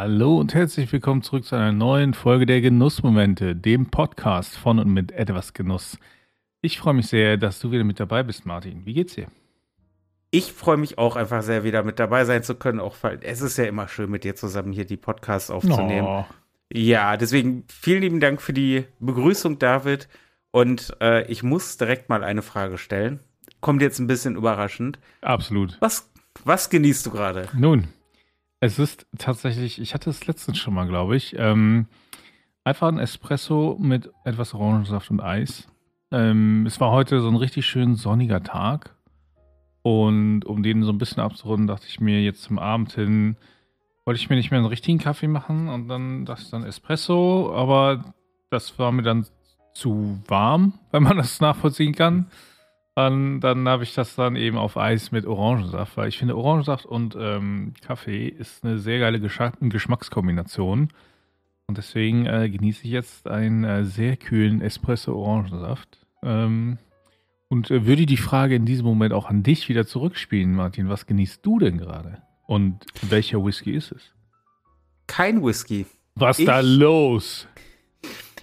Hallo 0.00 0.38
und 0.38 0.54
herzlich 0.54 0.92
willkommen 0.92 1.22
zurück 1.22 1.44
zu 1.44 1.56
einer 1.56 1.72
neuen 1.72 2.14
Folge 2.14 2.46
der 2.46 2.60
Genussmomente, 2.60 3.56
dem 3.56 3.86
Podcast 3.86 4.56
von 4.56 4.78
und 4.78 4.94
mit 4.94 5.10
etwas 5.10 5.54
Genuss. 5.54 5.98
Ich 6.60 6.78
freue 6.78 6.94
mich 6.94 7.08
sehr, 7.08 7.36
dass 7.36 7.58
du 7.58 7.72
wieder 7.72 7.82
mit 7.82 7.98
dabei 7.98 8.22
bist, 8.22 8.46
Martin. 8.46 8.86
Wie 8.86 8.94
geht's 8.94 9.16
dir? 9.16 9.26
Ich 10.30 10.52
freue 10.52 10.76
mich 10.76 10.98
auch 10.98 11.16
einfach 11.16 11.42
sehr, 11.42 11.64
wieder 11.64 11.82
mit 11.82 11.98
dabei 11.98 12.24
sein 12.26 12.44
zu 12.44 12.54
können. 12.54 12.78
Auch 12.78 12.94
weil 13.02 13.18
es 13.22 13.40
ist 13.40 13.58
ja 13.58 13.64
immer 13.64 13.88
schön, 13.88 14.08
mit 14.08 14.22
dir 14.22 14.36
zusammen 14.36 14.72
hier 14.72 14.84
die 14.84 14.96
Podcasts 14.96 15.50
aufzunehmen. 15.50 16.06
Oh. 16.06 16.24
Ja, 16.72 17.16
deswegen 17.16 17.64
vielen 17.66 18.02
lieben 18.02 18.20
Dank 18.20 18.40
für 18.40 18.52
die 18.52 18.84
Begrüßung, 19.00 19.58
David. 19.58 20.08
Und 20.52 20.96
äh, 21.00 21.26
ich 21.26 21.42
muss 21.42 21.76
direkt 21.76 22.08
mal 22.08 22.22
eine 22.22 22.42
Frage 22.42 22.78
stellen. 22.78 23.18
Kommt 23.60 23.82
jetzt 23.82 23.98
ein 23.98 24.06
bisschen 24.06 24.36
überraschend. 24.36 25.00
Absolut. 25.22 25.76
Was, 25.80 26.08
was 26.44 26.70
genießt 26.70 27.04
du 27.04 27.10
gerade? 27.10 27.48
Nun, 27.52 27.88
es 28.60 28.78
ist 28.78 29.06
tatsächlich, 29.16 29.80
ich 29.80 29.94
hatte 29.94 30.10
es 30.10 30.26
letztens 30.26 30.58
schon 30.58 30.74
mal, 30.74 30.86
glaube 30.86 31.16
ich, 31.16 31.36
ähm, 31.38 31.86
einfach 32.64 32.88
ein 32.88 32.98
Espresso 32.98 33.76
mit 33.80 34.10
etwas 34.24 34.54
Orangensaft 34.54 35.10
und 35.10 35.20
Eis. 35.20 35.68
Ähm, 36.10 36.66
es 36.66 36.80
war 36.80 36.90
heute 36.90 37.20
so 37.20 37.28
ein 37.28 37.36
richtig 37.36 37.66
schön 37.66 37.94
sonniger 37.94 38.42
Tag. 38.42 38.94
Und 39.82 40.44
um 40.44 40.62
den 40.62 40.82
so 40.82 40.90
ein 40.90 40.98
bisschen 40.98 41.22
abzurunden, 41.22 41.66
dachte 41.66 41.86
ich 41.88 42.00
mir 42.00 42.20
jetzt 42.20 42.42
zum 42.42 42.58
Abend 42.58 42.92
hin, 42.92 43.36
wollte 44.04 44.20
ich 44.20 44.28
mir 44.28 44.36
nicht 44.36 44.50
mehr 44.50 44.58
einen 44.58 44.68
richtigen 44.68 44.98
Kaffee 44.98 45.28
machen 45.28 45.68
und 45.68 45.88
dann 45.88 46.24
dachte 46.24 46.42
ich 46.42 46.50
dann 46.50 46.64
Espresso, 46.64 47.54
aber 47.54 48.14
das 48.50 48.78
war 48.78 48.90
mir 48.90 49.02
dann 49.02 49.26
zu 49.74 50.18
warm, 50.26 50.78
wenn 50.90 51.02
man 51.02 51.16
das 51.16 51.40
nachvollziehen 51.40 51.94
kann. 51.94 52.26
Dann, 52.98 53.38
dann 53.38 53.68
habe 53.68 53.84
ich 53.84 53.94
das 53.94 54.16
dann 54.16 54.34
eben 54.34 54.56
auf 54.56 54.76
Eis 54.76 55.12
mit 55.12 55.24
Orangensaft, 55.24 55.96
weil 55.96 56.08
ich 56.08 56.18
finde, 56.18 56.36
Orangensaft 56.36 56.84
und 56.84 57.16
ähm, 57.16 57.74
Kaffee 57.80 58.26
ist 58.26 58.64
eine 58.64 58.80
sehr 58.80 58.98
geile 58.98 59.20
Geschmackskombination. 59.20 60.88
Und 61.68 61.78
deswegen 61.78 62.26
äh, 62.26 62.50
genieße 62.50 62.82
ich 62.82 62.90
jetzt 62.90 63.28
einen 63.28 63.62
äh, 63.62 63.84
sehr 63.84 64.16
kühlen 64.16 64.60
Espresso-Orangensaft. 64.60 66.04
Ähm, 66.24 66.78
und 67.46 67.70
äh, 67.70 67.86
würde 67.86 68.04
die 68.04 68.16
Frage 68.16 68.56
in 68.56 68.66
diesem 68.66 68.86
Moment 68.86 69.12
auch 69.12 69.26
an 69.26 69.44
dich 69.44 69.68
wieder 69.68 69.86
zurückspielen, 69.86 70.52
Martin. 70.52 70.88
Was 70.88 71.06
genießt 71.06 71.46
du 71.46 71.60
denn 71.60 71.78
gerade? 71.78 72.20
Und 72.48 72.84
welcher 73.08 73.44
Whisky 73.44 73.74
ist 73.74 73.92
es? 73.92 74.12
Kein 75.06 75.44
Whisky. 75.44 75.86
Was 76.16 76.40
ich, 76.40 76.46
da 76.46 76.58
los? 76.58 77.46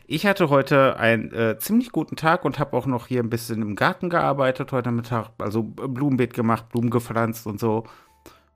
Ich 0.08 0.26
hatte 0.28 0.50
heute 0.50 0.98
einen 0.98 1.32
äh, 1.34 1.58
ziemlich 1.58 1.92
guten 1.92 2.16
Tag 2.16 2.46
und 2.46 2.60
habe 2.60 2.78
auch 2.78 2.86
noch 2.86 3.08
hier 3.08 3.24
ein 3.24 3.30
bisschen 3.30 3.62
im 3.64 3.76
Garten 3.76 4.10
gearbeitet 4.10 4.72
heute 4.72 4.92
Mittag. 4.92 5.30
Also 5.40 5.64
Blumenbeet 5.64 6.34
gemacht, 6.34 6.70
Blumen 6.70 6.92
gepflanzt 6.92 7.48
und 7.48 7.60
so. 7.60 7.86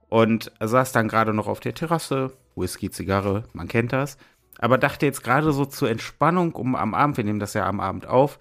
Und 0.10 0.52
saß 0.60 0.92
dann 0.92 1.08
gerade 1.08 1.34
noch 1.34 1.48
auf 1.48 1.60
der 1.60 1.74
Terrasse. 1.74 2.34
Whisky, 2.56 2.92
Zigarre, 2.92 3.46
man 3.54 3.68
kennt 3.68 3.94
das. 3.94 4.18
Aber 4.60 4.78
dachte 4.78 5.06
jetzt 5.06 5.24
gerade 5.24 5.52
so 5.52 5.66
zur 5.66 5.90
Entspannung, 5.90 6.54
um 6.54 6.76
am 6.76 6.94
Abend, 6.94 7.18
wir 7.18 7.24
nehmen 7.24 7.40
das 7.40 7.54
ja 7.54 7.66
am 7.66 7.80
Abend 7.80 8.06
auf, 8.06 8.38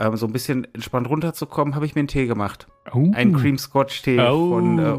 ähm, 0.00 0.16
so 0.16 0.26
ein 0.26 0.32
bisschen 0.32 0.66
entspannt 0.72 1.08
runterzukommen, 1.08 1.74
habe 1.74 1.86
ich 1.86 1.94
mir 1.94 2.00
einen 2.00 2.08
Tee 2.08 2.26
gemacht. 2.26 2.66
Oh. 2.92 3.10
Einen 3.14 3.36
Cream 3.36 3.58
Scotch 3.58 4.02
Tee 4.02 4.18
oh. 4.18 4.54
von 4.54 4.78
äh, 4.78 4.98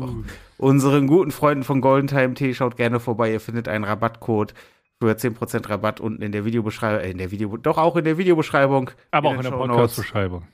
unseren 0.58 1.08
guten 1.08 1.32
Freunden 1.32 1.64
von 1.64 1.82
Golden 1.82 2.08
Time 2.08 2.34
Tee. 2.36 2.54
Schaut 2.54 2.78
gerne 2.78 3.00
vorbei, 3.00 3.32
ihr 3.32 3.42
findet 3.42 3.68
einen 3.68 3.84
Rabattcode 3.84 4.54
für 5.02 5.12
10% 5.12 5.68
Rabatt 5.68 6.00
unten 6.00 6.22
in 6.22 6.32
der 6.32 6.46
Videobeschreibung, 6.46 7.02
äh, 7.02 7.12
in 7.12 7.18
der 7.18 7.32
Video, 7.32 7.58
doch 7.58 7.78
auch 7.78 7.96
in 7.96 8.06
der 8.06 8.18
Videobeschreibung. 8.18 8.92
Aber 9.10 9.30
auch 9.30 9.36
in 9.36 9.42
der 9.42 9.52
Podcast-Beschreibung. 9.52 10.48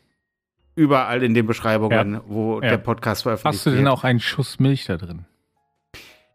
Überall 0.75 1.23
in 1.23 1.33
den 1.33 1.45
Beschreibungen, 1.45 2.13
ja. 2.13 2.21
wo 2.27 2.61
ja. 2.61 2.69
der 2.69 2.77
Podcast 2.77 3.23
veröffentlicht 3.23 3.43
wird. 3.43 3.55
Hast 3.55 3.65
du 3.65 3.69
denn 3.71 3.85
wird. 3.85 3.93
auch 3.93 4.03
einen 4.03 4.19
Schuss 4.19 4.59
Milch 4.59 4.85
da 4.85 4.95
drin? 4.95 5.25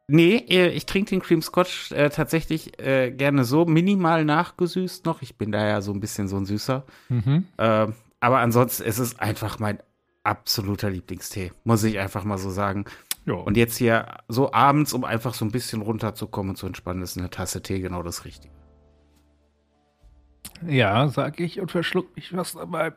Nee, 0.08 0.44
äh, 0.48 0.68
ich 0.68 0.84
trinke 0.84 1.10
den 1.10 1.22
Cream 1.22 1.40
Scotch 1.40 1.92
äh, 1.92 2.10
tatsächlich 2.10 2.78
äh, 2.78 3.12
gerne 3.12 3.44
so, 3.44 3.64
minimal 3.64 4.26
nachgesüßt 4.26 5.06
noch. 5.06 5.22
Ich 5.22 5.38
bin 5.38 5.52
da 5.52 5.66
ja 5.66 5.80
so 5.80 5.92
ein 5.92 6.00
bisschen 6.00 6.28
so 6.28 6.36
ein 6.36 6.44
Süßer. 6.44 6.84
Mhm. 7.08 7.46
Äh, 7.56 7.86
aber 8.20 8.38
ansonsten 8.38 8.82
ist 8.82 8.98
es 8.98 9.18
einfach 9.18 9.58
mein 9.58 9.78
absoluter 10.22 10.90
Lieblingstee, 10.90 11.52
muss 11.64 11.82
ich 11.84 11.98
einfach 11.98 12.24
mal 12.24 12.38
so 12.38 12.50
sagen. 12.50 12.84
Jo. 13.24 13.40
Und 13.40 13.56
jetzt 13.56 13.76
hier 13.76 14.06
so 14.28 14.52
abends, 14.52 14.92
um 14.92 15.04
einfach 15.04 15.34
so 15.34 15.44
ein 15.44 15.52
bisschen 15.52 15.82
runterzukommen 15.82 16.50
und 16.50 16.56
zu 16.56 16.66
entspannen, 16.66 17.02
ist 17.02 17.16
eine 17.16 17.30
Tasse 17.30 17.62
Tee 17.62 17.80
genau 17.80 18.02
das 18.02 18.24
Richtige. 18.24 18.54
Ja, 20.66 21.08
sag 21.08 21.40
ich 21.40 21.60
und 21.60 21.70
verschluck 21.70 22.14
mich 22.16 22.36
was 22.36 22.54
dabei. 22.54 22.92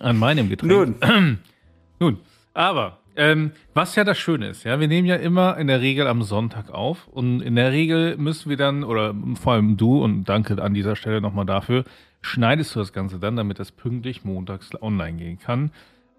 An 0.00 0.18
meinem 0.18 0.48
Getränk. 0.48 1.00
Nun. 1.00 1.38
Nun, 2.00 2.18
aber 2.54 2.98
ähm, 3.16 3.50
was 3.74 3.96
ja 3.96 4.04
das 4.04 4.18
Schöne 4.18 4.48
ist, 4.48 4.62
ja, 4.62 4.78
wir 4.78 4.86
nehmen 4.86 5.08
ja 5.08 5.16
immer 5.16 5.56
in 5.56 5.66
der 5.66 5.80
Regel 5.80 6.06
am 6.06 6.22
Sonntag 6.22 6.70
auf 6.70 7.08
und 7.08 7.40
in 7.40 7.56
der 7.56 7.72
Regel 7.72 8.16
müssen 8.16 8.48
wir 8.48 8.56
dann, 8.56 8.84
oder 8.84 9.12
vor 9.34 9.54
allem 9.54 9.76
du, 9.76 10.04
und 10.04 10.24
danke 10.24 10.62
an 10.62 10.74
dieser 10.74 10.94
Stelle 10.94 11.20
nochmal 11.20 11.46
dafür, 11.46 11.84
schneidest 12.20 12.76
du 12.76 12.78
das 12.78 12.92
Ganze 12.92 13.18
dann, 13.18 13.34
damit 13.34 13.58
das 13.58 13.72
pünktlich 13.72 14.24
montags 14.24 14.70
online 14.80 15.18
gehen 15.18 15.38
kann. 15.40 15.72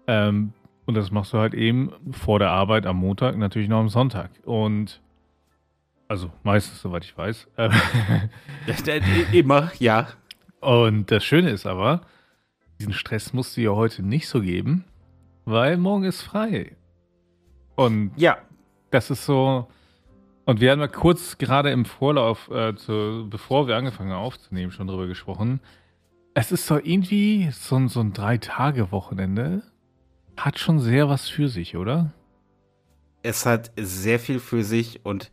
Ähm, 0.06 0.52
und 0.90 0.96
das 0.96 1.12
machst 1.12 1.32
du 1.32 1.38
halt 1.38 1.54
eben 1.54 1.92
vor 2.10 2.40
der 2.40 2.50
Arbeit 2.50 2.84
am 2.84 2.96
Montag, 2.96 3.36
natürlich 3.36 3.68
noch 3.68 3.78
am 3.78 3.88
Sonntag. 3.88 4.30
Und 4.44 5.00
also 6.08 6.32
meistens, 6.42 6.82
soweit 6.82 7.04
ich 7.04 7.16
weiß. 7.16 7.46
Immer, 9.32 9.70
ja. 9.78 10.08
Und 10.60 11.12
das 11.12 11.24
Schöne 11.24 11.50
ist 11.50 11.66
aber, 11.66 12.00
diesen 12.80 12.92
Stress 12.92 13.32
musst 13.32 13.56
du 13.56 13.60
ja 13.60 13.70
heute 13.70 14.02
nicht 14.02 14.26
so 14.26 14.40
geben, 14.40 14.84
weil 15.44 15.76
morgen 15.76 16.02
ist 16.02 16.22
frei. 16.22 16.74
Und 17.76 18.10
ja, 18.16 18.38
das 18.90 19.10
ist 19.10 19.24
so. 19.24 19.68
Und 20.44 20.60
wir 20.60 20.72
haben 20.72 20.80
ja 20.80 20.88
kurz 20.88 21.38
gerade 21.38 21.70
im 21.70 21.84
Vorlauf, 21.84 22.50
äh, 22.50 22.74
zu, 22.74 23.28
bevor 23.30 23.68
wir 23.68 23.76
angefangen 23.76 24.10
haben 24.10 24.24
aufzunehmen, 24.24 24.72
schon 24.72 24.88
drüber 24.88 25.06
gesprochen. 25.06 25.60
Es 26.34 26.50
ist 26.50 26.66
so 26.66 26.76
irgendwie 26.76 27.50
so, 27.52 27.86
so 27.86 28.00
ein 28.00 28.12
Drei-Tage-Wochenende. 28.12 29.62
Hat 30.40 30.58
schon 30.58 30.80
sehr 30.80 31.10
was 31.10 31.28
für 31.28 31.48
sich, 31.48 31.76
oder? 31.76 32.14
Es 33.22 33.44
hat 33.44 33.72
sehr 33.76 34.18
viel 34.18 34.40
für 34.40 34.64
sich 34.64 35.04
und 35.04 35.30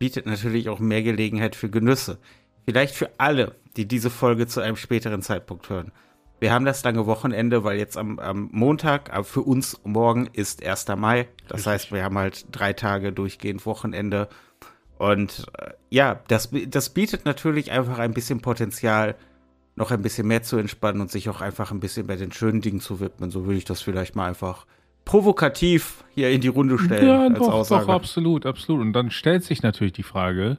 bietet 0.00 0.26
natürlich 0.26 0.68
auch 0.68 0.80
mehr 0.80 1.04
Gelegenheit 1.04 1.54
für 1.54 1.70
Genüsse. 1.70 2.18
Vielleicht 2.64 2.96
für 2.96 3.10
alle, 3.18 3.54
die 3.76 3.86
diese 3.86 4.10
Folge 4.10 4.48
zu 4.48 4.60
einem 4.60 4.74
späteren 4.74 5.22
Zeitpunkt 5.22 5.70
hören. 5.70 5.92
Wir 6.40 6.52
haben 6.52 6.64
das 6.64 6.82
lange 6.82 7.06
Wochenende, 7.06 7.62
weil 7.62 7.78
jetzt 7.78 7.96
am, 7.96 8.18
am 8.18 8.48
Montag, 8.50 9.12
aber 9.12 9.22
für 9.22 9.42
uns 9.42 9.80
morgen 9.84 10.28
ist 10.32 10.66
1. 10.66 10.88
Mai. 10.96 11.28
Das 11.46 11.58
Richtig. 11.58 11.72
heißt, 11.72 11.92
wir 11.92 12.02
haben 12.02 12.18
halt 12.18 12.46
drei 12.50 12.72
Tage 12.72 13.12
durchgehend 13.12 13.64
Wochenende. 13.66 14.28
Und 14.98 15.46
äh, 15.58 15.74
ja, 15.90 16.20
das, 16.26 16.50
das 16.66 16.90
bietet 16.90 17.24
natürlich 17.24 17.70
einfach 17.70 18.00
ein 18.00 18.14
bisschen 18.14 18.40
Potenzial, 18.40 19.14
noch 19.76 19.90
ein 19.90 20.02
bisschen 20.02 20.26
mehr 20.26 20.42
zu 20.42 20.56
entspannen 20.56 21.00
und 21.00 21.10
sich 21.10 21.28
auch 21.28 21.40
einfach 21.40 21.70
ein 21.70 21.80
bisschen 21.80 22.06
bei 22.06 22.16
den 22.16 22.32
schönen 22.32 22.60
Dingen 22.60 22.80
zu 22.80 23.00
widmen. 23.00 23.30
So 23.30 23.44
würde 23.44 23.58
ich 23.58 23.64
das 23.64 23.80
vielleicht 23.80 24.14
mal 24.14 24.28
einfach 24.28 24.66
provokativ 25.04 26.04
hier 26.14 26.30
in 26.30 26.40
die 26.40 26.48
Runde 26.48 26.78
stellen. 26.78 27.06
Ja, 27.06 27.22
als 27.26 27.38
doch, 27.38 27.52
Aussage. 27.52 27.86
doch, 27.86 27.94
absolut, 27.94 28.46
absolut. 28.46 28.80
Und 28.80 28.92
dann 28.92 29.10
stellt 29.10 29.44
sich 29.44 29.62
natürlich 29.62 29.92
die 29.92 30.02
Frage, 30.02 30.58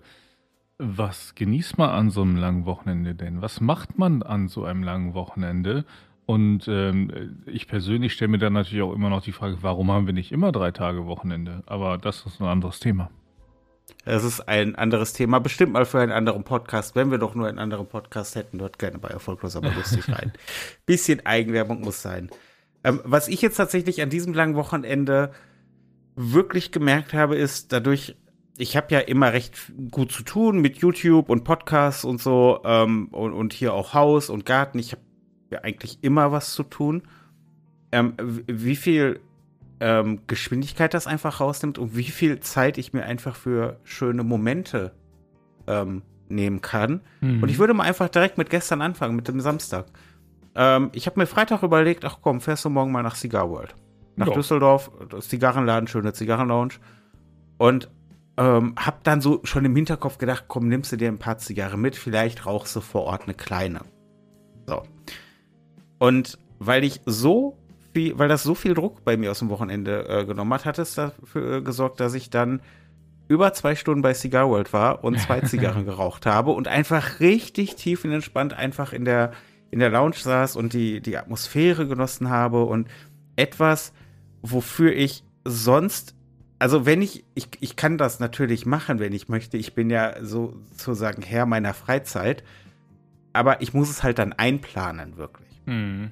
was 0.78 1.36
genießt 1.36 1.78
man 1.78 1.90
an 1.90 2.10
so 2.10 2.22
einem 2.22 2.36
langen 2.36 2.66
Wochenende 2.66 3.16
denn? 3.16 3.42
Was 3.42 3.62
macht 3.62 3.98
man 3.98 4.24
an 4.24 4.48
so 4.48 4.66
einem 4.66 4.84
langen 4.84 5.14
Wochenende? 5.14 5.86
Und 6.26 6.68
ähm, 6.68 7.44
ich 7.46 7.68
persönlich 7.68 8.14
stelle 8.14 8.30
mir 8.30 8.38
dann 8.40 8.54
natürlich 8.54 8.84
auch 8.84 8.94
immer 8.94 9.10
noch 9.10 9.22
die 9.22 9.32
Frage, 9.32 9.58
warum 9.62 9.92
haben 9.92 10.08
wir 10.08 10.14
nicht 10.14 10.32
immer 10.32 10.52
drei 10.52 10.72
Tage 10.72 11.06
Wochenende? 11.06 11.64
Aber 11.66 11.98
das 11.98 12.26
ist 12.26 12.42
ein 12.42 12.48
anderes 12.48 12.80
Thema. 12.80 13.10
Es 14.06 14.24
ist 14.24 14.42
ein 14.42 14.76
anderes 14.76 15.14
Thema, 15.14 15.40
bestimmt 15.40 15.74
mal 15.74 15.86
für 15.86 16.00
einen 16.00 16.12
anderen 16.12 16.44
Podcast. 16.44 16.96
Wenn 16.96 17.10
wir 17.10 17.18
doch 17.18 17.34
nur 17.34 17.48
einen 17.48 17.58
anderen 17.58 17.88
Podcast 17.88 18.36
hätten, 18.36 18.60
dort 18.60 18.78
gerne 18.78 19.00
bei 19.00 19.10
Erfolglos, 19.10 19.56
aber 19.56 19.72
lustig 19.72 20.08
rein. 20.10 20.32
Bisschen 20.86 21.26
Eigenwerbung 21.26 21.82
muss 21.82 22.04
sein. 22.04 22.30
Ähm, 22.84 23.02
was 23.04 23.28
ich 23.28 23.42
jetzt 23.42 23.58
tatsächlich 23.58 24.04
an 24.04 24.12
diesem 24.12 24.34
langen 24.34 24.56
Wochenende 24.56 25.32
wirklich 26.16 26.72
gemerkt 26.72 27.14
habe, 27.14 27.36
ist 27.36 27.74
dadurch, 27.74 28.16
ich 28.58 28.78
habe 28.78 28.94
ja 28.94 29.00
immer 29.00 29.34
recht 29.34 29.74
gut 29.90 30.12
zu 30.12 30.22
tun 30.22 30.60
mit 30.60 30.78
YouTube 30.78 31.30
und 31.30 31.44
Podcasts 31.44 32.06
und 32.06 32.22
so 32.22 32.62
ähm, 32.64 33.08
und, 33.08 33.34
und, 33.34 33.54
hier 33.54 33.74
auch 33.74 33.96
Haus 33.96 34.30
und 34.30 34.46
Garten. 34.46 34.78
Ich 34.78 34.92
habe 34.92 35.02
ja 35.50 35.62
eigentlich 35.64 35.98
immer 36.02 36.32
was 36.32 36.54
zu 36.54 36.62
tun. 36.62 37.04
Ähm, 37.92 38.14
wie 38.18 38.76
viel 38.76 39.20
ähm, 39.80 40.22
Geschwindigkeit 40.28 40.94
das 40.94 41.08
einfach 41.08 41.40
rausnimmt 41.40 41.78
und 41.78 41.96
wie 41.96 42.04
viel 42.04 42.40
Zeit 42.40 42.78
ich 42.78 42.94
mir 42.94 43.04
einfach 43.04 43.36
für 43.36 43.80
schöne 43.84 44.24
Momente 44.24 44.94
ähm, 45.68 46.02
nehmen 46.30 46.62
kann. 46.62 47.02
Mhm. 47.22 47.44
Und 47.44 47.50
ich 47.50 47.60
würde 47.60 47.74
mal 47.74 47.84
einfach 47.84 48.10
direkt 48.10 48.38
mit 48.38 48.50
gestern 48.50 48.82
anfangen, 48.82 49.16
mit 49.16 49.28
dem 49.28 49.42
Samstag. 49.42 49.88
Ähm, 50.56 50.90
ich 50.94 51.06
habe 51.08 51.20
mir 51.20 51.28
Freitag 51.28 51.64
überlegt, 51.64 52.06
ach 52.06 52.20
komm, 52.22 52.42
fährst 52.42 52.66
du 52.66 52.70
morgen 52.70 52.92
mal 52.92 53.04
nach 53.04 53.16
Cigar 53.16 53.50
World. 53.50 53.76
Nach 54.16 54.28
jo. 54.28 54.34
Düsseldorf, 54.34 54.92
Zigarrenladen, 55.20 55.88
schöne 55.88 56.14
Zigarrenlounge. 56.14 56.76
Und 57.58 57.90
ähm, 58.38 58.76
hab 58.78 59.04
dann 59.04 59.22
so 59.22 59.42
schon 59.44 59.66
im 59.66 59.76
Hinterkopf 59.76 60.18
gedacht, 60.18 60.46
komm, 60.48 60.68
nimmst 60.68 60.92
du 60.92 60.98
dir 60.98 61.10
ein 61.10 61.20
paar 61.20 61.38
Zigarren 61.38 61.80
mit, 61.80 61.96
vielleicht 61.96 62.46
rauchst 62.46 62.76
du 62.76 62.82
vor 62.82 63.04
Ort 63.04 63.24
eine 63.24 63.34
kleine. 63.34 63.82
So. 64.68 64.84
Und 66.00 66.38
weil 66.60 66.84
ich 66.84 67.02
so 67.06 67.58
viel, 67.96 68.20
weil 68.20 68.28
das 68.28 68.44
so 68.44 68.56
viel 68.56 68.74
Druck 68.74 69.06
bei 69.06 69.16
mir 69.16 69.32
aus 69.32 69.40
dem 69.40 69.50
Wochenende 69.50 70.06
äh, 70.10 70.26
genommen 70.26 70.54
hat, 70.54 70.66
hat 70.66 70.80
es 70.80 70.96
dafür 70.96 71.58
äh, 71.58 71.62
gesorgt, 71.62 72.02
dass 72.02 72.14
ich 72.14 72.30
dann 72.30 72.60
über 73.30 73.54
zwei 73.54 73.74
Stunden 73.74 74.02
bei 74.02 74.14
Cigar 74.14 74.50
World 74.50 74.74
war 74.74 75.04
und 75.06 75.18
zwei 75.18 75.40
Zigarren 75.46 75.86
geraucht 75.86 76.26
habe 76.26 76.52
und 76.52 76.68
einfach 76.68 77.22
richtig 77.22 77.76
tief 77.76 78.04
und 78.04 78.12
entspannt 78.12 78.54
einfach 78.54 78.92
in 78.92 79.06
der, 79.06 79.32
in 79.72 79.80
der 79.80 79.90
Lounge 79.90 80.18
saß 80.18 80.58
und 80.58 80.74
die, 80.74 81.00
die 81.00 81.18
Atmosphäre 81.18 81.88
genossen 81.88 82.30
habe 82.30 82.66
und 82.66 82.90
etwas, 83.38 83.94
wofür 84.42 84.94
ich 84.94 85.24
sonst, 85.46 86.16
also 86.60 86.86
wenn 86.86 87.02
ich, 87.02 87.24
ich, 87.34 87.48
ich 87.62 87.78
kann 87.78 87.98
das 87.98 88.20
natürlich 88.20 88.66
machen, 88.66 89.00
wenn 89.00 89.14
ich 89.14 89.30
möchte. 89.30 89.56
Ich 89.56 89.74
bin 89.74 89.90
ja 89.90 90.22
sozusagen 90.22 91.22
Herr 91.22 91.46
meiner 91.46 91.74
Freizeit, 91.74 92.44
aber 93.32 93.62
ich 93.62 93.74
muss 93.74 93.90
es 93.90 94.04
halt 94.04 94.20
dann 94.20 94.34
einplanen, 94.34 95.16
wirklich. 95.16 95.62
Mhm. 95.66 96.12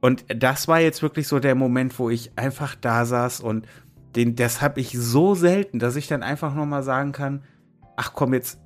Und 0.00 0.24
das 0.28 0.68
war 0.68 0.80
jetzt 0.80 1.02
wirklich 1.02 1.26
so 1.26 1.40
der 1.40 1.54
Moment, 1.54 1.98
wo 1.98 2.08
ich 2.10 2.30
einfach 2.36 2.74
da 2.76 3.04
saß 3.04 3.40
und 3.40 3.66
den, 4.14 4.36
das 4.36 4.62
habe 4.62 4.80
ich 4.80 4.92
so 4.92 5.34
selten, 5.34 5.78
dass 5.78 5.96
ich 5.96 6.06
dann 6.06 6.22
einfach 6.22 6.54
nochmal 6.54 6.82
sagen 6.82 7.12
kann, 7.12 7.42
ach 7.96 8.12
komm, 8.14 8.32
jetzt, 8.32 8.60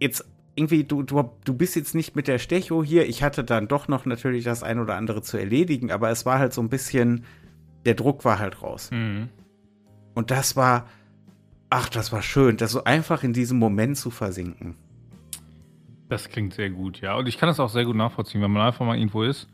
jetzt 0.00 0.24
irgendwie, 0.54 0.84
du, 0.84 1.02
du, 1.02 1.30
du 1.44 1.54
bist 1.54 1.76
jetzt 1.76 1.94
nicht 1.94 2.16
mit 2.16 2.26
der 2.26 2.38
Stecho 2.38 2.82
hier. 2.82 3.08
Ich 3.08 3.22
hatte 3.22 3.44
dann 3.44 3.68
doch 3.68 3.88
noch 3.88 4.06
natürlich 4.06 4.44
das 4.44 4.62
ein 4.62 4.78
oder 4.78 4.96
andere 4.96 5.22
zu 5.22 5.36
erledigen, 5.36 5.90
aber 5.90 6.10
es 6.10 6.26
war 6.26 6.38
halt 6.38 6.52
so 6.52 6.60
ein 6.62 6.68
bisschen, 6.68 7.24
der 7.84 7.94
Druck 7.94 8.24
war 8.24 8.38
halt 8.38 8.62
raus. 8.62 8.90
Mhm. 8.92 9.28
Und 10.14 10.30
das 10.30 10.56
war, 10.56 10.86
ach, 11.70 11.88
das 11.88 12.12
war 12.12 12.22
schön, 12.22 12.56
das 12.56 12.72
so 12.72 12.84
einfach 12.84 13.22
in 13.22 13.32
diesem 13.32 13.58
Moment 13.58 13.96
zu 13.96 14.10
versinken. 14.10 14.76
Das 16.08 16.28
klingt 16.28 16.54
sehr 16.54 16.70
gut, 16.70 17.00
ja. 17.00 17.14
Und 17.14 17.28
ich 17.28 17.38
kann 17.38 17.46
das 17.46 17.60
auch 17.60 17.70
sehr 17.70 17.84
gut 17.84 17.96
nachvollziehen, 17.96 18.42
wenn 18.42 18.50
man 18.50 18.66
einfach 18.66 18.84
mal 18.84 18.96
irgendwo 18.96 19.22
ist 19.22 19.48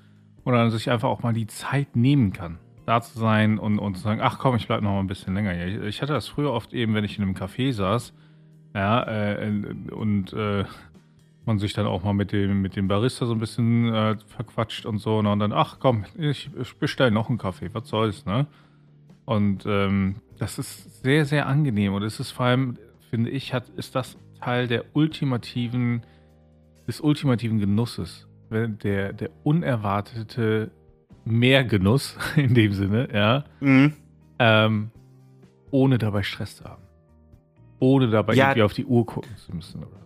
dann 0.45 0.71
sich 0.71 0.91
einfach 0.91 1.09
auch 1.09 1.23
mal 1.23 1.33
die 1.33 1.47
Zeit 1.47 1.97
nehmen 1.97 2.33
kann, 2.33 2.59
da 2.87 3.01
zu 3.01 3.19
sein 3.19 3.59
und, 3.59 3.79
und 3.79 3.97
zu 3.97 4.03
sagen, 4.03 4.21
ach 4.23 4.39
komm, 4.39 4.57
ich 4.57 4.67
bleib 4.67 4.83
noch 4.83 4.93
mal 4.93 5.01
ein 5.01 5.07
bisschen 5.07 5.35
länger 5.35 5.53
hier. 5.53 5.85
Ich 5.85 6.01
hatte 6.03 6.13
das 6.13 6.29
früher 6.29 6.53
oft 6.53 6.73
eben, 6.73 6.95
wenn 6.95 7.05
ich 7.05 7.19
in 7.19 7.25
einem 7.25 7.35
Café 7.35 7.73
saß, 7.73 8.15
ja, 8.75 9.03
äh, 9.03 9.51
und 9.91 10.33
äh, 10.33 10.65
man 11.49 11.59
sich 11.59 11.73
dann 11.73 11.87
auch 11.87 12.05
mal 12.05 12.13
mit 12.13 12.31
dem, 12.31 12.63
mit 12.63 12.77
dem 12.77 12.87
Barista 12.87 13.27
so 13.27 13.33
ein 13.33 13.41
bisschen 13.41 13.93
äh, 13.93 14.17
verquatscht 14.29 14.87
und 14.87 14.99
so. 14.99 15.21
Ne? 15.23 15.33
Und 15.33 15.41
dann, 15.41 15.53
ach 15.53 15.79
komm, 15.81 16.05
ich, 16.17 16.51
ich 16.61 16.77
bestelle 16.77 17.11
noch 17.11 17.29
einen 17.29 17.39
Kaffee, 17.39 17.71
was 17.73 17.89
soll's, 17.89 18.25
ne? 18.25 18.47
Und 19.25 19.67
ähm, 19.67 20.17
das 20.39 20.59
ist 20.59 21.03
sehr, 21.03 21.25
sehr 21.25 21.47
angenehm. 21.47 21.93
Und 21.95 22.03
es 22.03 22.21
ist 22.21 22.31
vor 22.31 22.47
allem, 22.47 22.79
finde 23.11 23.31
ich, 23.31 23.53
hat, 23.53 23.69
ist 23.71 23.95
das 23.95 24.17
Teil 24.41 24.69
der 24.69 24.85
ultimativen, 24.95 26.03
des 26.87 27.01
ultimativen 27.01 27.59
Genusses. 27.59 28.28
Der, 28.51 29.13
der 29.13 29.31
unerwartete 29.45 30.71
Mehrgenuss 31.25 32.17
in 32.37 32.55
dem 32.55 32.73
Sinne, 32.73 33.09
ja. 33.13 33.45
Mhm. 33.61 33.93
Ähm, 34.39 34.91
ohne 35.71 35.99
dabei 35.99 36.23
Stress 36.23 36.57
zu 36.57 36.65
haben. 36.65 36.83
Ohne 37.81 38.09
dabei 38.09 38.35
ja, 38.35 38.49
irgendwie 38.49 38.63
auf 38.63 38.73
die 38.73 38.85
Uhr 38.87 39.07
gucken 39.07 39.37
zu 39.37 39.55
müssen. 39.55 39.81
Oder? 39.81 39.99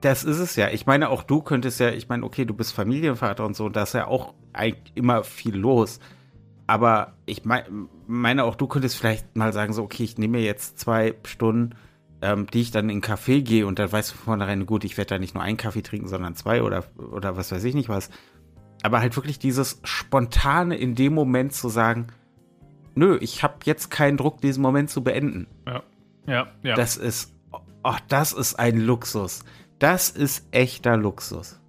Das 0.00 0.24
ist 0.24 0.38
es 0.38 0.56
ja. 0.56 0.68
Ich 0.68 0.86
meine, 0.86 1.08
auch 1.08 1.22
du 1.22 1.40
könntest 1.40 1.78
ja, 1.80 1.90
ich 1.90 2.08
meine, 2.08 2.24
okay, 2.24 2.44
du 2.44 2.54
bist 2.54 2.72
Familienvater 2.72 3.46
und 3.46 3.54
so, 3.54 3.68
da 3.68 3.84
ist 3.84 3.94
ja 3.94 4.06
auch 4.08 4.34
eigentlich 4.52 4.92
immer 4.96 5.22
viel 5.22 5.56
los. 5.56 6.00
Aber 6.66 7.14
ich 7.26 7.44
mein, 7.44 7.88
meine, 8.06 8.44
auch 8.44 8.56
du 8.56 8.66
könntest 8.66 8.96
vielleicht 8.96 9.36
mal 9.36 9.52
sagen, 9.52 9.72
so, 9.72 9.82
okay, 9.82 10.04
ich 10.04 10.18
nehme 10.18 10.38
mir 10.38 10.44
jetzt 10.44 10.78
zwei 10.78 11.14
Stunden, 11.24 11.74
ähm, 12.22 12.46
die 12.46 12.62
ich 12.62 12.70
dann 12.70 12.88
in 12.88 12.90
einen 12.90 13.00
Café 13.02 13.42
gehe 13.42 13.66
und 13.66 13.78
dann 13.78 13.90
weißt 13.90 14.12
du 14.12 14.16
von 14.16 14.24
vornherein, 14.24 14.64
gut, 14.64 14.84
ich 14.84 14.96
werde 14.96 15.10
da 15.10 15.18
nicht 15.18 15.34
nur 15.34 15.42
einen 15.42 15.56
Kaffee 15.56 15.82
trinken, 15.82 16.08
sondern 16.08 16.34
zwei 16.34 16.62
oder, 16.62 16.84
oder 16.96 17.36
was 17.36 17.52
weiß 17.52 17.64
ich 17.64 17.74
nicht 17.74 17.88
was. 17.88 18.10
Aber 18.82 19.00
halt 19.00 19.16
wirklich 19.16 19.38
dieses 19.38 19.80
Spontane 19.84 20.76
in 20.76 20.94
dem 20.94 21.14
Moment 21.14 21.52
zu 21.52 21.68
sagen, 21.68 22.08
nö, 22.94 23.18
ich 23.20 23.42
habe 23.42 23.56
jetzt 23.64 23.90
keinen 23.90 24.16
Druck, 24.16 24.40
diesen 24.40 24.62
Moment 24.62 24.90
zu 24.90 25.02
beenden. 25.02 25.46
Ja, 25.66 25.82
ja, 26.26 26.46
ja. 26.62 26.74
Das 26.74 26.96
ist, 26.96 27.34
oh, 27.82 27.96
das 28.08 28.32
ist 28.32 28.58
ein 28.58 28.80
Luxus. 28.80 29.44
Das 29.78 30.10
ist 30.10 30.46
echter 30.52 30.96
Luxus. 30.96 31.60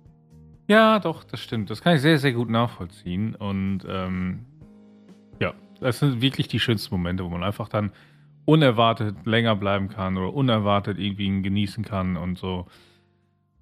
Ja, 0.68 1.00
doch, 1.00 1.24
das 1.24 1.40
stimmt. 1.40 1.70
Das 1.70 1.82
kann 1.82 1.96
ich 1.96 2.02
sehr, 2.02 2.20
sehr 2.20 2.34
gut 2.34 2.50
nachvollziehen. 2.50 3.36
Und 3.36 3.82
ähm, 3.88 4.46
ja, 5.40 5.54
das 5.80 6.00
sind 6.00 6.22
wirklich 6.22 6.48
die 6.48 6.60
schönsten 6.60 6.94
Momente, 6.94 7.24
wo 7.24 7.30
man 7.30 7.44
einfach 7.44 7.68
dann 7.68 7.92
unerwartet 8.46 9.26
länger 9.26 9.56
bleiben 9.56 9.90
kann 9.90 10.18
oder 10.18 10.34
unerwartet 10.34 11.00
irgendwie 11.00 11.26
ihn 11.26 11.44
genießen 11.44 11.84
kann 11.84 12.18
und 12.18 12.38
so. 12.38 12.68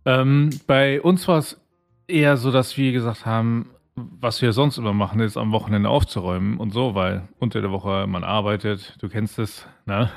Ähm, 0.06 0.50
bei 0.68 1.02
uns 1.02 1.28
war 1.28 1.38
es 1.38 1.60
eher 2.08 2.38
so, 2.38 2.52
dass 2.52 2.78
wir 2.78 2.92
gesagt 2.92 3.26
haben, 3.26 3.70
was 3.96 4.42
wir 4.42 4.54
sonst 4.54 4.78
immer 4.78 4.94
machen, 4.94 5.20
ist 5.20 5.38
am 5.38 5.52
Wochenende 5.52 5.90
aufzuräumen 5.90 6.58
und 6.58 6.72
so, 6.72 6.96
weil 6.96 7.28
unter 7.40 7.62
der 7.62 7.72
Woche 7.72 8.08
man 8.08 8.24
arbeitet, 8.24 8.96
du 9.00 9.10
kennst 9.10 9.38
es, 9.38 9.68
ne? 9.86 10.10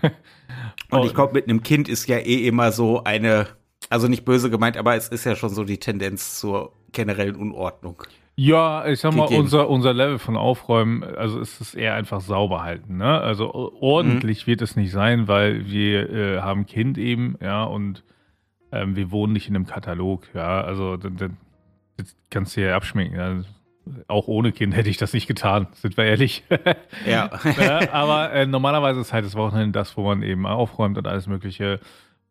und 0.90 1.04
ich 1.04 1.14
glaube, 1.14 1.32
mit 1.32 1.48
einem 1.48 1.62
Kind 1.62 1.88
ist 1.88 2.06
ja 2.06 2.18
eh 2.18 2.46
immer 2.46 2.72
so 2.72 3.02
eine 3.04 3.48
also 3.92 4.08
nicht 4.08 4.24
böse 4.24 4.50
gemeint, 4.50 4.76
aber 4.76 4.96
es 4.96 5.08
ist 5.08 5.24
ja 5.24 5.36
schon 5.36 5.50
so 5.50 5.64
die 5.64 5.78
Tendenz 5.78 6.38
zur 6.38 6.72
generellen 6.92 7.36
Unordnung. 7.36 8.02
Ja, 8.44 8.84
ich 8.86 8.98
sag 8.98 9.14
mal, 9.14 9.28
unser, 9.28 9.70
unser 9.70 9.94
Level 9.94 10.18
von 10.18 10.36
Aufräumen, 10.36 11.04
also 11.04 11.38
ist 11.38 11.60
es 11.60 11.76
eher 11.76 11.94
einfach 11.94 12.20
sauber 12.20 12.64
halten. 12.64 12.96
Ne? 12.96 13.20
Also 13.20 13.54
ordentlich 13.54 14.44
mhm. 14.44 14.50
wird 14.50 14.62
es 14.62 14.74
nicht 14.74 14.90
sein, 14.90 15.28
weil 15.28 15.70
wir 15.70 16.10
äh, 16.10 16.40
haben 16.40 16.66
Kind 16.66 16.98
eben, 16.98 17.36
ja, 17.40 17.62
und 17.62 18.02
ähm, 18.72 18.96
wir 18.96 19.12
wohnen 19.12 19.32
nicht 19.32 19.48
in 19.48 19.54
einem 19.54 19.66
Katalog, 19.66 20.26
ja. 20.34 20.60
Also 20.60 20.96
das, 20.96 21.12
das 21.96 22.16
kannst 22.30 22.56
du 22.56 22.62
ja 22.62 22.74
abschminken. 22.74 23.16
Ja. 23.16 23.44
Auch 24.08 24.26
ohne 24.26 24.50
Kind 24.50 24.74
hätte 24.74 24.90
ich 24.90 24.96
das 24.96 25.12
nicht 25.12 25.28
getan, 25.28 25.68
sind 25.74 25.96
wir 25.96 26.04
ehrlich. 26.04 26.42
ja. 27.06 27.30
ja 27.60 27.80
aber 27.92 28.32
äh, 28.32 28.44
normalerweise 28.44 28.98
ist 28.98 29.12
halt 29.12 29.24
das 29.24 29.36
Wochenende 29.36 29.70
das, 29.70 29.96
wo 29.96 30.02
man 30.02 30.24
eben 30.24 30.46
aufräumt 30.46 30.98
und 30.98 31.06
alles 31.06 31.28
Mögliche 31.28 31.78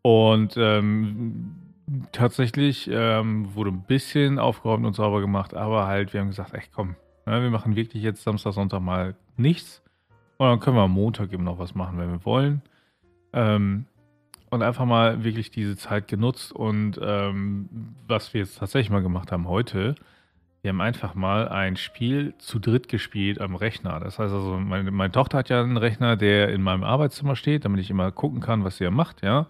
und 0.02 0.56
ähm, 0.58 1.71
tatsächlich 2.12 2.90
ähm, 2.92 3.54
wurde 3.56 3.72
ein 3.72 3.84
bisschen 3.84 4.40
aufgeräumt 4.40 4.86
und 4.86 4.94
sauber 4.94 5.22
gemacht, 5.22 5.54
aber 5.54 5.88
halt, 5.88 6.14
wir 6.14 6.22
haben 6.22 6.28
gesagt, 6.28 6.54
echt 6.54 6.72
komm, 6.74 6.96
ne, 7.26 7.42
wir 7.42 7.50
machen 7.50 7.76
wirklich 7.76 8.04
jetzt 8.04 8.24
Samstag, 8.24 8.54
Sonntag 8.54 8.82
mal 8.82 9.16
nichts. 9.38 9.82
Und 10.38 10.48
dann 10.48 10.60
können 10.60 10.78
wir 10.78 10.84
am 10.84 10.92
Montag 10.92 11.32
eben 11.34 11.44
noch 11.44 11.60
was 11.60 11.76
machen, 11.76 12.00
wenn 12.00 12.12
wir 12.12 12.26
wollen. 12.26 12.62
Ähm, 13.34 13.86
und 14.50 14.64
einfach 14.64 14.86
mal 14.86 15.24
wirklich 15.24 15.52
diese 15.52 15.78
Zeit 15.78 16.08
genutzt. 16.08 16.52
Und 16.52 17.00
ähm, 17.02 17.70
was 18.08 18.34
wir 18.34 18.42
jetzt 18.42 18.58
tatsächlich 18.58 18.90
mal 18.90 19.02
gemacht 19.02 19.32
haben 19.32 19.48
heute, 19.48 19.96
wir 20.62 20.70
haben 20.70 20.82
einfach 20.82 21.16
mal 21.16 21.48
ein 21.48 21.76
Spiel 21.76 22.36
zu 22.38 22.60
dritt 22.60 22.88
gespielt 22.88 23.40
am 23.42 23.56
Rechner. 23.56 24.00
Das 24.00 24.20
heißt 24.20 24.34
also, 24.34 24.58
meine, 24.58 24.92
meine 24.92 25.12
Tochter 25.12 25.40
hat 25.40 25.50
ja 25.50 25.62
einen 25.62 25.78
Rechner, 25.78 26.18
der 26.18 26.50
in 26.50 26.62
meinem 26.62 26.84
Arbeitszimmer 26.84 27.36
steht, 27.36 27.66
damit 27.66 27.80
ich 27.80 27.90
immer 27.90 28.12
gucken 28.12 28.42
kann, 28.42 28.64
was 28.64 28.78
sie 28.78 28.84
ja 28.84 28.92
macht, 28.92 29.24
ja. 29.24 29.48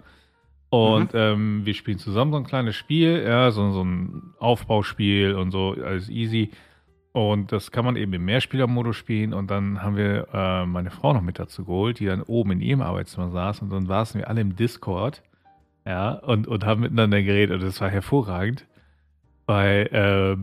Und 0.72 1.13
mhm. 1.13 1.20
ähm, 1.20 1.62
wir 1.66 1.74
spielen 1.74 1.98
zusammen 1.98 2.32
so 2.32 2.38
ein 2.38 2.46
kleines 2.46 2.78
Spiel, 2.78 3.24
ja, 3.28 3.51
so, 3.51 3.72
so 3.72 3.84
ein 3.84 4.34
Aufbauspiel 4.40 5.36
und 5.36 5.51
so, 5.51 5.75
alles 5.84 6.10
easy. 6.10 6.51
Und 7.12 7.51
das 7.51 7.72
kann 7.72 7.84
man 7.84 7.98
eben 7.98 8.13
im 8.13 8.24
Mehrspielermodus 8.24 8.96
spielen. 8.96 9.34
Und 9.34 9.51
dann 9.51 9.84
haben 9.84 9.98
wir 9.98 10.30
äh, 10.34 10.66
meine 10.66 10.90
Frau 10.90 11.12
noch 11.12 11.22
mit 11.22 11.40
dazu 11.40 11.66
geholt, 11.66 12.00
die 12.00 12.06
dann 12.06 12.22
oben 12.22 12.51
in 12.51 12.62
ihrem 12.62 12.82
Arbeitszimmer 12.82 13.32
saß. 13.32 13.62
Und 13.62 13.70
dann 13.70 13.86
saßen 13.86 14.22
wir 14.22 14.30
alle 14.30 14.40
im 14.40 14.56
Discord, 14.56 15.22
ja, 15.86 16.13
und, 16.13 16.48
und 16.48 16.66
haben 16.66 16.80
miteinander 16.80 17.22
geredet. 17.22 17.56
Und 17.56 17.68
das 17.68 17.82
war 17.82 17.90
hervorragend, 17.90 18.66
weil 19.48 19.90
äh, 19.92 20.38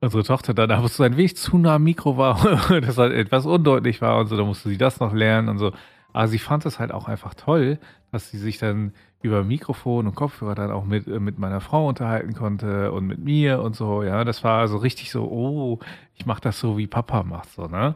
unsere 0.00 0.22
Tochter 0.22 0.54
dann 0.54 0.70
aber 0.70 0.86
so 0.86 1.02
ein 1.02 1.16
wenig 1.16 1.36
zu 1.36 1.58
nah 1.58 1.74
am 1.74 1.82
Mikro 1.82 2.16
war 2.16 2.70
und 2.70 2.86
das 2.86 2.98
halt 2.98 3.14
etwas 3.14 3.46
undeutlich 3.46 4.00
war 4.00 4.20
und 4.20 4.28
so. 4.28 4.36
Da 4.36 4.44
musste 4.44 4.68
sie 4.68 4.78
das 4.78 5.00
noch 5.00 5.12
lernen 5.12 5.48
und 5.48 5.58
so. 5.58 5.72
Aber 6.12 6.28
sie 6.28 6.38
fand 6.38 6.66
es 6.66 6.78
halt 6.78 6.92
auch 6.92 7.08
einfach 7.08 7.34
toll, 7.34 7.78
dass 8.10 8.30
sie 8.30 8.38
sich 8.38 8.58
dann 8.58 8.92
über 9.22 9.44
Mikrofon 9.44 10.06
und 10.06 10.14
Kopfhörer 10.14 10.54
dann 10.54 10.70
auch 10.70 10.84
mit, 10.84 11.06
äh, 11.06 11.20
mit 11.20 11.38
meiner 11.38 11.60
Frau 11.60 11.88
unterhalten 11.88 12.34
konnte 12.34 12.92
und 12.92 13.06
mit 13.06 13.18
mir 13.20 13.62
und 13.62 13.76
so. 13.76 14.02
Ja, 14.02 14.24
das 14.24 14.44
war 14.44 14.60
also 14.60 14.76
richtig 14.76 15.10
so, 15.10 15.24
oh, 15.24 15.78
ich 16.14 16.26
mache 16.26 16.40
das 16.40 16.58
so, 16.58 16.76
wie 16.76 16.86
Papa 16.86 17.22
macht, 17.22 17.50
so, 17.50 17.66
ne? 17.66 17.94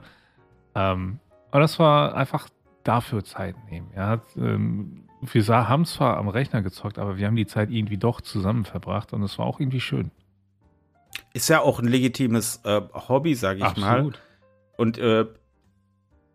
Ähm, 0.75 1.19
aber 1.51 1.61
das 1.61 1.79
war 1.79 2.15
einfach 2.15 2.49
dafür 2.85 3.25
Zeit 3.25 3.57
nehmen. 3.71 3.91
Ja, 3.95 4.21
ähm, 4.37 5.05
wir 5.21 5.69
haben 5.69 5.85
zwar 5.85 6.17
am 6.19 6.29
Rechner 6.29 6.63
gezockt, 6.63 6.99
aber 6.99 7.17
wir 7.17 7.27
haben 7.27 7.37
die 7.37 7.47
Zeit 7.47 7.71
irgendwie 7.71 7.99
doch 7.99 8.21
zusammen 8.21 8.65
verbracht 8.65 9.13
und 9.13 9.23
es 9.23 9.39
war 9.39 9.47
auch 9.47 9.59
irgendwie 9.59 9.81
schön. 9.81 10.11
Ist 11.33 11.49
ja 11.49 11.61
auch 11.61 11.81
ein 11.81 11.89
legitimes 11.89 12.61
äh, 12.65 12.81
Hobby, 12.93 13.35
sage 13.35 13.59
ich 13.59 13.65
Absolut. 13.65 14.13
mal. 14.13 14.13
Und 14.77 14.99
äh, 14.99 15.27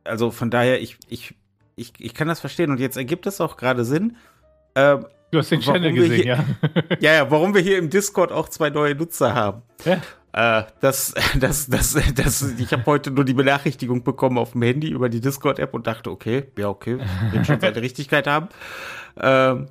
also 0.03 0.31
von 0.31 0.49
daher, 0.49 0.81
ich, 0.81 0.97
ich, 1.07 1.35
ich, 1.81 1.93
ich 1.99 2.13
kann 2.13 2.27
das 2.27 2.39
verstehen 2.39 2.71
und 2.71 2.79
jetzt 2.79 2.97
ergibt 2.97 3.25
es 3.25 3.41
auch 3.41 3.57
gerade 3.57 3.83
Sinn, 3.83 4.15
ähm, 4.75 5.05
du 5.31 5.39
hast 5.39 5.51
den 5.51 5.61
Channel 5.61 5.91
gesehen, 5.91 6.23
hier, 6.23 6.25
ja. 6.25 6.45
ja, 6.99 7.13
ja, 7.13 7.31
warum 7.31 7.53
wir 7.53 7.61
hier 7.61 7.77
im 7.77 7.89
Discord 7.89 8.31
auch 8.31 8.47
zwei 8.47 8.69
neue 8.69 8.95
Nutzer 8.95 9.33
haben. 9.33 9.63
Ja. 9.83 10.01
Äh, 10.33 10.65
das, 10.79 11.13
das, 11.39 11.67
das, 11.67 11.97
das, 12.15 12.41
ich 12.57 12.71
habe 12.71 12.85
heute 12.85 13.11
nur 13.11 13.25
die 13.25 13.33
Benachrichtigung 13.33 14.03
bekommen 14.03 14.37
auf 14.37 14.53
dem 14.53 14.61
Handy 14.61 14.89
über 14.89 15.09
die 15.09 15.19
Discord-App 15.19 15.73
und 15.73 15.87
dachte, 15.87 16.09
okay, 16.09 16.45
ja, 16.57 16.69
okay, 16.69 16.99
wird 17.31 17.47
schon 17.47 17.59
seine 17.59 17.81
Richtigkeit 17.81 18.27
haben. 18.27 18.47
Ähm, 19.19 19.67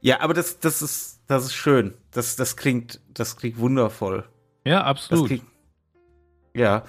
ja, 0.00 0.20
aber 0.20 0.32
das, 0.32 0.60
das 0.60 0.80
ist, 0.80 1.20
das 1.26 1.44
ist 1.44 1.54
schön. 1.54 1.94
Das, 2.12 2.36
das 2.36 2.56
klingt, 2.56 3.00
das 3.12 3.36
klingt 3.36 3.58
wundervoll. 3.58 4.24
Ja, 4.64 4.84
absolut. 4.84 5.26
Klingt, 5.26 5.44
ja, 6.54 6.84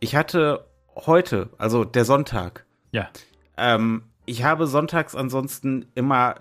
ich 0.00 0.16
hatte 0.16 0.66
heute, 0.94 1.50
also 1.58 1.84
der 1.84 2.04
Sonntag. 2.04 2.64
Ja. 2.92 3.10
Ähm, 3.56 4.04
ich 4.26 4.44
habe 4.44 4.66
sonntags 4.66 5.14
ansonsten 5.14 5.86
immer 5.94 6.36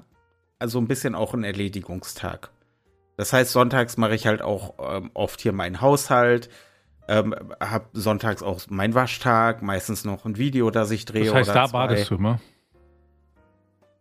also 0.61 0.79
ein 0.79 0.87
bisschen 0.87 1.15
auch 1.15 1.33
einen 1.33 1.43
Erledigungstag. 1.43 2.51
Das 3.17 3.33
heißt, 3.33 3.51
sonntags 3.51 3.97
mache 3.97 4.15
ich 4.15 4.27
halt 4.27 4.41
auch 4.41 4.75
ähm, 4.79 5.11
oft 5.13 5.41
hier 5.41 5.53
meinen 5.53 5.81
Haushalt, 5.81 6.49
ähm, 7.07 7.35
habe 7.59 7.85
sonntags 7.93 8.43
auch 8.43 8.61
meinen 8.69 8.93
Waschtag, 8.93 9.63
meistens 9.63 10.05
noch 10.05 10.25
ein 10.25 10.37
Video, 10.37 10.69
das 10.69 10.91
ich 10.91 11.05
drehe. 11.05 11.25
Das 11.25 11.33
heißt, 11.33 11.49
da 11.49 11.67
zwei. 11.67 11.87
badest 11.87 12.11
du 12.11 12.15
immer? 12.15 12.39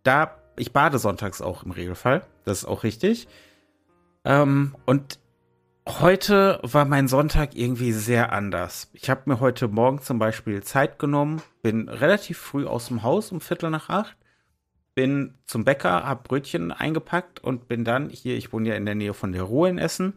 Da, 0.03 0.37
ich 0.57 0.73
bade 0.73 0.99
sonntags 0.99 1.41
auch 1.41 1.63
im 1.63 1.71
Regelfall. 1.71 2.23
Das 2.45 2.59
ist 2.59 2.65
auch 2.67 2.83
richtig. 2.83 3.27
Ähm, 4.25 4.75
und 4.87 5.19
heute 5.99 6.61
war 6.63 6.85
mein 6.85 7.09
Sonntag 7.09 7.57
irgendwie 7.57 7.93
sehr 7.93 8.33
anders. 8.33 8.91
Ich 8.93 9.11
habe 9.11 9.23
mir 9.27 9.41
heute 9.41 9.67
Morgen 9.67 10.01
zum 10.01 10.19
Beispiel 10.19 10.63
Zeit 10.63 10.99
genommen, 10.99 11.43
bin 11.63 11.89
relativ 11.89 12.39
früh 12.39 12.67
aus 12.67 12.87
dem 12.89 13.03
Haus 13.03 13.33
um 13.33 13.41
Viertel 13.41 13.71
nach 13.71 13.89
acht, 13.89 14.17
bin 14.95 15.35
zum 15.47 15.65
Bäcker, 15.65 16.05
habe 16.05 16.23
Brötchen 16.23 16.71
eingepackt 16.71 17.43
und 17.43 17.67
bin 17.67 17.85
dann 17.85 18.11
hier, 18.11 18.37
ich 18.37 18.53
wohne 18.53 18.69
ja 18.69 18.75
in 18.77 18.87
der 18.87 18.95
Nähe 18.95 19.15
von 19.15 19.33
der 19.33 19.43
Ruhr 19.43 19.69
in 19.69 19.79
Essen, 19.79 20.15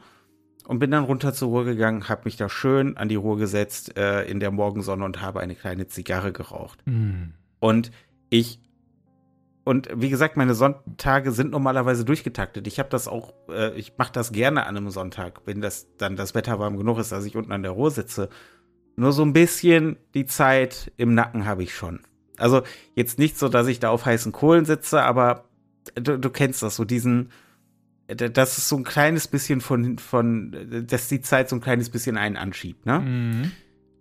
und 0.67 0.79
bin 0.79 0.91
dann 0.91 1.03
runter 1.03 1.33
zur 1.33 1.49
Ruhr 1.49 1.65
gegangen, 1.65 2.07
habe 2.09 2.21
mich 2.25 2.37
da 2.37 2.49
schön 2.49 2.95
an 2.97 3.09
die 3.09 3.15
Ruhr 3.15 3.37
gesetzt 3.37 3.97
äh, 3.97 4.23
in 4.23 4.39
der 4.39 4.51
Morgensonne 4.51 5.03
und 5.03 5.21
habe 5.21 5.41
eine 5.41 5.55
kleine 5.55 5.87
Zigarre 5.87 6.31
geraucht. 6.31 6.81
Mm. 6.85 7.33
Und 7.59 7.91
ich 8.29 8.59
und 9.65 9.89
wie 9.95 10.09
gesagt, 10.09 10.35
meine 10.35 10.55
Sonntage 10.55 11.31
sind 11.31 11.51
normalerweise 11.51 12.03
durchgetaktet. 12.03 12.67
Ich 12.67 12.79
habe 12.79 12.89
das 12.89 13.07
auch, 13.07 13.33
äh, 13.49 13.73
ich 13.77 13.97
mache 13.97 14.11
das 14.11 14.31
gerne 14.33 14.65
an 14.65 14.75
einem 14.75 14.89
Sonntag, 14.89 15.41
wenn 15.45 15.61
das 15.61 15.87
dann 15.97 16.15
das 16.15 16.35
Wetter 16.35 16.59
warm 16.59 16.77
genug 16.77 16.99
ist, 16.99 17.11
dass 17.11 17.25
ich 17.25 17.37
unten 17.37 17.53
an 17.53 17.63
der 17.63 17.71
Ruhr 17.71 17.89
sitze. 17.89 18.29
Nur 18.95 19.13
so 19.13 19.23
ein 19.23 19.33
bisschen 19.33 19.97
die 20.13 20.25
Zeit 20.25 20.91
im 20.97 21.13
Nacken 21.13 21.45
habe 21.45 21.63
ich 21.63 21.73
schon. 21.73 22.01
Also 22.37 22.63
jetzt 22.93 23.19
nicht 23.19 23.37
so, 23.37 23.47
dass 23.47 23.67
ich 23.67 23.79
da 23.79 23.89
auf 23.89 24.05
heißen 24.05 24.33
Kohlen 24.33 24.65
sitze, 24.65 25.01
aber 25.01 25.45
du, 25.95 26.19
du 26.19 26.29
kennst 26.29 26.61
das, 26.61 26.75
so 26.75 26.83
diesen, 26.83 27.31
das 28.07 28.57
ist 28.57 28.67
so 28.67 28.75
ein 28.75 28.83
kleines 28.83 29.27
bisschen 29.29 29.61
von, 29.61 29.97
von, 29.97 30.85
dass 30.87 31.07
die 31.07 31.21
Zeit 31.21 31.47
so 31.47 31.55
ein 31.55 31.61
kleines 31.61 31.89
bisschen 31.89 32.17
einen 32.17 32.35
anschiebt, 32.35 32.85
ne? 32.85 32.99
Mhm. 32.99 33.51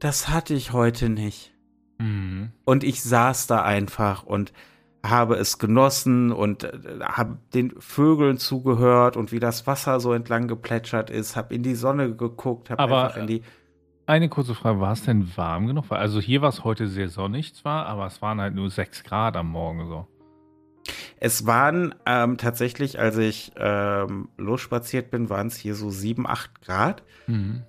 Das 0.01 0.29
hatte 0.29 0.55
ich 0.55 0.73
heute 0.73 1.09
nicht. 1.09 1.53
Mhm. 1.99 2.51
Und 2.65 2.83
ich 2.83 3.03
saß 3.03 3.47
da 3.47 3.63
einfach 3.63 4.25
und 4.25 4.53
habe 5.05 5.35
es 5.37 5.59
genossen 5.59 6.31
und 6.33 6.65
äh, 6.65 7.01
habe 7.03 7.39
den 7.55 7.75
Vögeln 7.81 8.39
zugehört 8.39 9.17
und 9.17 9.33
wie 9.33 9.41
das 9.41 9.67
Wasser 9.67 10.01
so 10.01 10.13
entlang 10.13 10.49
geplätschert 10.49 11.11
ist, 11.11 11.37
habe 11.37 11.55
in 11.55 11.63
die 11.63 11.75
Sonne 11.75 12.15
geguckt, 12.15 12.71
habe 12.71 12.83
einfach 12.83 13.17
in 13.17 13.27
die. 13.27 13.43
Eine 14.07 14.29
kurze 14.29 14.55
Frage, 14.55 14.81
war 14.81 14.93
es 14.93 15.05
denn 15.05 15.37
warm 15.37 15.67
genug? 15.69 15.87
Also 15.91 16.21
hier 16.21 16.43
war 16.43 16.49
es 16.49 16.65
heute 16.65 16.89
sehr 16.89 17.09
sonnig 17.09 17.55
zwar, 17.55 17.87
aber 17.87 18.07
es 18.07 18.21
waren 18.21 18.41
halt 18.41 18.55
nur 18.55 18.69
6 18.69 19.05
Grad 19.05 19.37
am 19.37 19.49
Morgen 19.49 19.87
so. 19.87 20.07
Es 21.21 21.47
waren 21.47 21.95
ähm, 22.05 22.37
tatsächlich, 22.37 22.99
als 22.99 23.17
ich 23.17 23.53
ähm, 23.57 24.29
losspaziert 24.37 25.13
bin, 25.13 25.31
waren 25.31 25.47
es 25.47 25.57
hier 25.57 25.77
so 25.77 25.91
7, 25.91 26.27
8 26.27 26.63
Grad. 26.63 27.05
Mhm. 27.29 27.63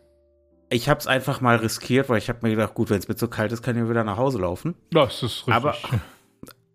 Ich 0.70 0.90
habe 0.90 1.00
es 1.00 1.06
einfach 1.06 1.40
mal 1.40 1.58
riskiert, 1.58 2.10
weil 2.10 2.18
ich 2.18 2.30
habe 2.30 2.40
mir 2.42 2.50
gedacht, 2.50 2.74
gut, 2.74 2.90
wenn 2.90 2.98
es 2.98 3.08
mir 3.08 3.16
zu 3.16 3.28
kalt 3.28 3.52
ist, 3.52 3.62
kann 3.62 3.78
ich 3.78 3.88
wieder 3.88 4.04
nach 4.04 4.18
Hause 4.18 4.40
laufen. 4.40 4.74
Das 4.90 5.22
ist 5.22 5.48
richtig. 5.48 5.54
Aber 5.54 5.76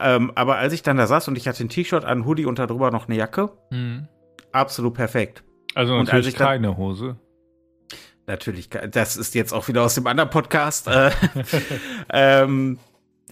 ähm, 0.00 0.32
aber 0.34 0.56
als 0.56 0.72
ich 0.72 0.82
dann 0.82 0.96
da 0.96 1.06
saß 1.06 1.28
und 1.28 1.36
ich 1.36 1.48
hatte 1.48 1.64
ein 1.64 1.68
T-Shirt, 1.68 2.04
einen 2.04 2.24
Hoodie 2.24 2.46
und 2.46 2.58
darüber 2.58 2.90
noch 2.90 3.08
eine 3.08 3.16
Jacke, 3.16 3.50
mhm. 3.70 4.08
absolut 4.52 4.94
perfekt. 4.94 5.42
Also 5.74 5.96
natürlich 5.96 6.34
keine 6.34 6.76
Hose. 6.76 7.16
Natürlich, 8.26 8.68
das 8.68 9.16
ist 9.16 9.34
jetzt 9.34 9.52
auch 9.52 9.68
wieder 9.68 9.82
aus 9.82 9.94
dem 9.94 10.06
anderen 10.06 10.28
Podcast. 10.28 10.86
Äh, 10.86 11.10
ähm, 12.12 12.78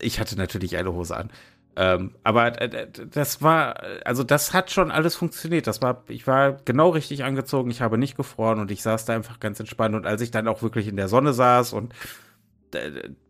ich 0.00 0.18
hatte 0.20 0.36
natürlich 0.36 0.76
eine 0.76 0.92
Hose 0.92 1.16
an. 1.16 1.30
Ähm, 1.78 2.14
aber 2.24 2.60
äh, 2.60 2.88
das 2.90 3.42
war, 3.42 3.82
also 4.06 4.24
das 4.24 4.54
hat 4.54 4.70
schon 4.70 4.90
alles 4.90 5.14
funktioniert. 5.14 5.66
Das 5.66 5.82
war, 5.82 6.02
ich 6.08 6.26
war 6.26 6.54
genau 6.64 6.88
richtig 6.88 7.24
angezogen, 7.24 7.70
ich 7.70 7.82
habe 7.82 7.98
nicht 7.98 8.16
gefroren 8.16 8.58
und 8.58 8.70
ich 8.70 8.82
saß 8.82 9.04
da 9.04 9.14
einfach 9.14 9.38
ganz 9.38 9.60
entspannt. 9.60 9.94
Und 9.94 10.06
als 10.06 10.22
ich 10.22 10.30
dann 10.30 10.48
auch 10.48 10.62
wirklich 10.62 10.88
in 10.88 10.96
der 10.96 11.08
Sonne 11.08 11.34
saß 11.34 11.74
und 11.74 11.94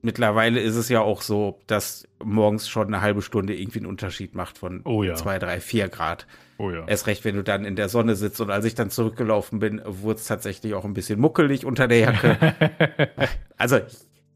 mittlerweile 0.02 0.60
ist 0.60 0.76
es 0.76 0.88
ja 0.88 1.00
auch 1.00 1.22
so, 1.22 1.60
dass 1.66 2.08
morgens 2.22 2.68
schon 2.68 2.88
eine 2.88 3.00
halbe 3.00 3.22
Stunde 3.22 3.54
irgendwie 3.54 3.80
einen 3.80 3.86
Unterschied 3.86 4.34
macht 4.34 4.58
von 4.58 4.82
oh 4.84 5.02
ja. 5.02 5.14
zwei, 5.14 5.38
drei, 5.38 5.60
vier 5.60 5.88
Grad. 5.88 6.26
Oh 6.58 6.70
ja. 6.70 6.86
Erst 6.86 7.06
recht, 7.06 7.24
wenn 7.24 7.36
du 7.36 7.44
dann 7.44 7.64
in 7.64 7.76
der 7.76 7.88
Sonne 7.88 8.16
sitzt. 8.16 8.40
Und 8.40 8.50
als 8.50 8.64
ich 8.64 8.74
dann 8.74 8.90
zurückgelaufen 8.90 9.58
bin, 9.58 9.82
wurde 9.84 10.18
es 10.18 10.26
tatsächlich 10.26 10.74
auch 10.74 10.84
ein 10.84 10.94
bisschen 10.94 11.20
muckelig 11.20 11.66
unter 11.66 11.86
der 11.86 11.98
Jacke. 11.98 12.54
also, 13.56 13.80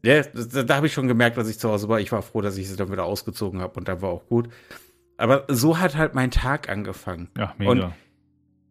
ja, 0.03 0.21
da, 0.21 0.63
da 0.63 0.75
habe 0.75 0.87
ich 0.87 0.93
schon 0.93 1.07
gemerkt, 1.07 1.37
als 1.37 1.49
ich 1.49 1.59
zu 1.59 1.69
Hause 1.69 1.89
war. 1.89 1.99
Ich 1.99 2.11
war 2.11 2.21
froh, 2.21 2.41
dass 2.41 2.57
ich 2.57 2.69
sie 2.69 2.75
dann 2.75 2.91
wieder 2.91 3.05
ausgezogen 3.05 3.61
habe 3.61 3.79
und 3.79 3.87
dann 3.87 4.01
war 4.01 4.09
auch 4.09 4.25
gut. 4.27 4.49
Aber 5.17 5.45
so 5.47 5.79
hat 5.79 5.95
halt 5.95 6.15
mein 6.15 6.31
Tag 6.31 6.69
angefangen. 6.69 7.29
Ja, 7.37 7.53
mega. 7.57 7.71
Und, 7.71 7.93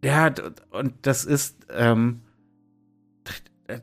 ja, 0.03 0.33
und 0.71 0.95
das 1.03 1.25
ist, 1.25 1.67
ähm, 1.73 2.23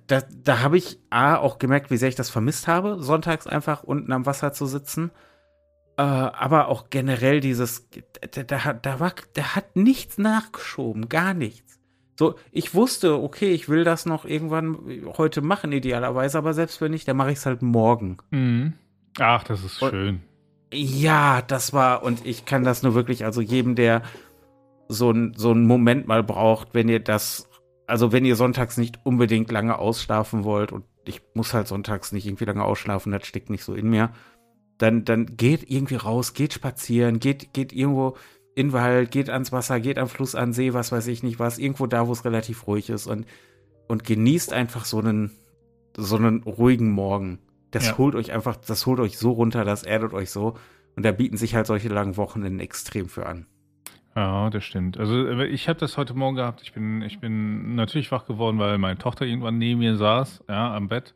da, 0.07 0.21
da 0.29 0.59
habe 0.59 0.77
ich 0.77 0.99
A, 1.09 1.35
auch 1.35 1.59
gemerkt, 1.59 1.91
wie 1.91 1.97
sehr 1.97 2.09
ich 2.09 2.15
das 2.15 2.29
vermisst 2.29 2.67
habe, 2.67 3.01
sonntags 3.01 3.47
einfach 3.47 3.83
unten 3.83 4.11
am 4.11 4.25
Wasser 4.25 4.53
zu 4.53 4.65
sitzen. 4.65 5.11
Äh, 5.97 6.01
aber 6.01 6.67
auch 6.67 6.89
generell 6.89 7.39
dieses, 7.39 7.89
da, 8.31 8.43
da, 8.43 8.73
da 8.73 8.99
war, 8.99 9.13
der 9.35 9.55
hat 9.55 9.75
nichts 9.75 10.17
nachgeschoben, 10.17 11.09
gar 11.09 11.33
nichts. 11.33 11.79
So, 12.19 12.35
ich 12.51 12.73
wusste, 12.73 13.21
okay, 13.21 13.51
ich 13.51 13.69
will 13.69 13.83
das 13.83 14.05
noch 14.05 14.25
irgendwann 14.25 15.05
heute 15.17 15.41
machen, 15.41 15.71
idealerweise, 15.71 16.37
aber 16.37 16.53
selbst 16.53 16.81
wenn 16.81 16.91
nicht, 16.91 17.07
dann 17.07 17.17
mache 17.17 17.31
ich 17.31 17.37
es 17.37 17.45
halt 17.45 17.61
morgen. 17.61 18.17
Mhm. 18.31 18.73
Ach, 19.19 19.43
das 19.43 19.63
ist 19.63 19.81
und, 19.81 19.91
schön. 19.91 20.21
Ja, 20.73 21.41
das 21.41 21.73
war, 21.73 22.03
und 22.03 22.25
ich 22.25 22.45
kann 22.45 22.63
das 22.63 22.83
nur 22.83 22.95
wirklich, 22.95 23.23
also 23.23 23.41
jedem, 23.41 23.75
der 23.75 24.01
so, 24.87 25.11
ein, 25.11 25.33
so 25.35 25.51
einen 25.51 25.65
Moment 25.67 26.07
mal 26.07 26.23
braucht, 26.23 26.73
wenn 26.73 26.89
ihr 26.89 26.99
das 26.99 27.47
also 27.87 28.11
wenn 28.11 28.25
ihr 28.25 28.35
sonntags 28.35 28.77
nicht 28.77 28.99
unbedingt 29.05 29.49
lange 29.49 29.79
ausschlafen 29.79 30.43
wollt 30.43 30.71
und 30.71 30.83
ich 31.05 31.21
muss 31.33 31.53
halt 31.53 31.67
sonntags 31.67 32.11
nicht 32.11 32.27
irgendwie 32.27 32.45
lange 32.45 32.63
ausschlafen, 32.63 33.13
das 33.13 33.25
steckt 33.25 33.49
nicht 33.49 33.63
so 33.63 33.73
in 33.73 33.89
mir, 33.89 34.11
dann, 34.77 35.05
dann 35.05 35.37
geht 35.37 35.69
irgendwie 35.69 35.95
raus, 35.95 36.33
geht 36.33 36.53
spazieren, 36.53 37.19
geht, 37.19 37.53
geht 37.53 37.73
irgendwo 37.73 38.17
in 38.55 38.67
den 38.67 38.73
Wald, 38.73 39.11
geht 39.11 39.29
ans 39.29 39.51
Wasser, 39.51 39.79
geht 39.79 39.97
am 39.97 40.09
Fluss, 40.09 40.35
an 40.35 40.51
See, 40.51 40.73
was 40.73 40.91
weiß 40.91 41.07
ich 41.07 41.23
nicht 41.23 41.39
was, 41.39 41.57
irgendwo 41.57 41.87
da, 41.87 42.07
wo 42.07 42.11
es 42.11 42.25
relativ 42.25 42.67
ruhig 42.67 42.89
ist 42.89 43.07
und, 43.07 43.25
und 43.87 44.03
genießt 44.03 44.51
einfach 44.51 44.83
so 44.83 44.99
einen, 44.99 45.31
so 45.95 46.17
einen 46.17 46.43
ruhigen 46.43 46.91
Morgen. 46.91 47.39
Das 47.71 47.87
ja. 47.87 47.97
holt 47.97 48.15
euch 48.15 48.31
einfach, 48.31 48.57
das 48.57 48.85
holt 48.85 48.99
euch 48.99 49.17
so 49.17 49.31
runter, 49.31 49.63
das 49.63 49.83
erdet 49.83 50.13
euch 50.13 50.29
so. 50.29 50.55
Und 50.95 51.03
da 51.03 51.11
bieten 51.11 51.37
sich 51.37 51.53
halt 51.55 51.67
solche 51.67 51.89
langen 51.89 52.17
Wochenenden 52.17 52.59
extrem 52.59 53.07
für 53.07 53.27
an. 53.27 53.45
Ja, 54.17 54.49
das 54.49 54.63
stimmt. 54.63 54.97
Also 54.97 55.27
äh, 55.27 55.45
ich 55.45 55.69
habe 55.69 55.79
das 55.79 55.95
heute 55.95 56.15
Morgen 56.15 56.37
gehabt. 56.37 56.63
Ich 56.63 56.73
bin, 56.73 57.03
ich 57.03 57.19
bin 57.19 57.75
natürlich 57.75 58.11
wach 58.11 58.25
geworden, 58.25 58.57
weil 58.57 58.79
meine 58.79 58.97
Tochter 58.97 59.27
irgendwann 59.27 59.59
neben 59.59 59.79
mir 59.79 59.95
saß, 59.95 60.43
ja, 60.49 60.75
am 60.75 60.87
Bett 60.87 61.13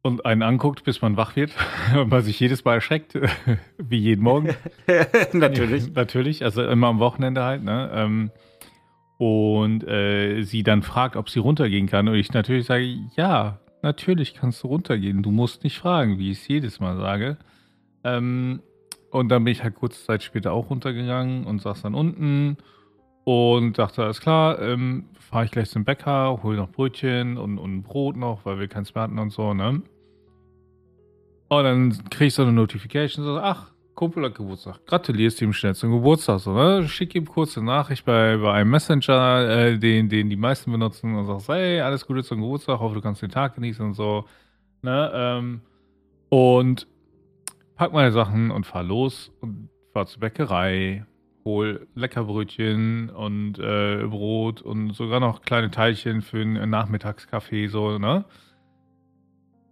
und 0.00 0.24
einen 0.24 0.44
anguckt, 0.44 0.84
bis 0.84 1.02
man 1.02 1.16
wach 1.16 1.34
wird 1.34 1.50
und 1.96 2.08
man 2.08 2.22
sich 2.22 2.38
jedes 2.38 2.64
Mal 2.64 2.74
erschreckt, 2.74 3.18
wie 3.78 3.98
jeden 3.98 4.22
Morgen. 4.22 4.54
natürlich. 5.32 5.92
natürlich, 5.92 6.44
also 6.44 6.62
immer 6.62 6.86
am 6.86 7.00
Wochenende 7.00 7.42
halt, 7.42 7.64
ne? 7.64 7.90
Ähm, 7.92 8.30
und 9.18 9.82
äh, 9.88 10.42
sie 10.42 10.62
dann 10.62 10.82
fragt, 10.82 11.16
ob 11.16 11.28
sie 11.28 11.40
runtergehen 11.40 11.88
kann. 11.88 12.06
Und 12.06 12.14
ich 12.14 12.32
natürlich 12.32 12.66
sage, 12.66 12.96
ja, 13.16 13.58
natürlich 13.82 14.34
kannst 14.34 14.62
du 14.62 14.68
runtergehen. 14.68 15.24
Du 15.24 15.32
musst 15.32 15.64
nicht 15.64 15.78
fragen, 15.78 16.20
wie 16.20 16.30
ich 16.30 16.38
es 16.38 16.46
jedes 16.46 16.78
Mal 16.78 16.96
sage. 16.96 17.38
Ähm, 18.04 18.60
und 19.16 19.30
dann 19.30 19.44
bin 19.44 19.52
ich 19.52 19.62
halt 19.62 19.74
kurze 19.74 20.04
Zeit 20.04 20.22
später 20.22 20.52
auch 20.52 20.68
runtergegangen 20.68 21.46
und 21.46 21.62
saß 21.62 21.80
dann 21.80 21.94
unten 21.94 22.58
und 23.24 23.78
dachte, 23.78 24.04
alles 24.04 24.20
klar, 24.20 24.60
ähm, 24.60 25.06
fahre 25.18 25.46
ich 25.46 25.50
gleich 25.50 25.70
zum 25.70 25.86
Bäcker, 25.86 26.42
hole 26.42 26.58
noch 26.58 26.70
Brötchen 26.70 27.38
und, 27.38 27.56
und 27.56 27.82
Brot 27.82 28.16
noch, 28.16 28.44
weil 28.44 28.58
wir 28.58 28.68
keins 28.68 28.94
mehr 28.94 29.04
hatten 29.04 29.18
und 29.18 29.30
so, 29.30 29.54
ne? 29.54 29.80
Und 31.48 31.64
dann 31.64 32.10
krieg 32.10 32.26
ich 32.26 32.34
so 32.34 32.42
eine 32.42 32.52
Notification, 32.52 33.24
so, 33.24 33.38
ach, 33.38 33.72
Kumpel 33.94 34.22
hat 34.22 34.34
Geburtstag. 34.34 34.84
Gratulierst 34.84 35.40
ihm 35.40 35.54
schnell 35.54 35.74
zum 35.74 35.92
Geburtstag, 35.92 36.40
so, 36.40 36.52
ne? 36.52 36.86
Schick 36.86 37.14
ihm 37.14 37.24
kurze 37.24 37.64
Nachricht 37.64 38.04
bei, 38.04 38.36
bei 38.36 38.52
einem 38.52 38.70
Messenger, 38.70 39.48
äh, 39.48 39.78
den, 39.78 40.10
den 40.10 40.28
die 40.28 40.36
meisten 40.36 40.70
benutzen 40.70 41.14
und 41.16 41.24
sagst, 41.24 41.48
hey, 41.48 41.80
alles 41.80 42.06
Gute 42.06 42.22
zum 42.22 42.42
Geburtstag, 42.42 42.80
hoffe, 42.80 42.96
du 42.96 43.00
kannst 43.00 43.22
den 43.22 43.30
Tag 43.30 43.54
genießen 43.54 43.82
und 43.82 43.94
so, 43.94 44.26
ne? 44.82 45.10
Ähm, 45.14 45.62
und 46.28 46.86
pack 47.76 47.92
meine 47.92 48.10
Sachen 48.10 48.50
und 48.50 48.66
fahr 48.66 48.82
los 48.82 49.32
und 49.40 49.68
fahr 49.92 50.06
zur 50.06 50.20
Bäckerei, 50.20 51.04
hol 51.44 51.86
Leckerbrötchen 51.94 53.10
und 53.10 53.58
äh, 53.58 54.04
Brot 54.06 54.62
und 54.62 54.94
sogar 54.94 55.20
noch 55.20 55.42
kleine 55.42 55.70
Teilchen 55.70 56.22
für 56.22 56.40
einen 56.40 56.70
Nachmittagskaffee, 56.70 57.68
so, 57.68 57.98
ne? 57.98 58.24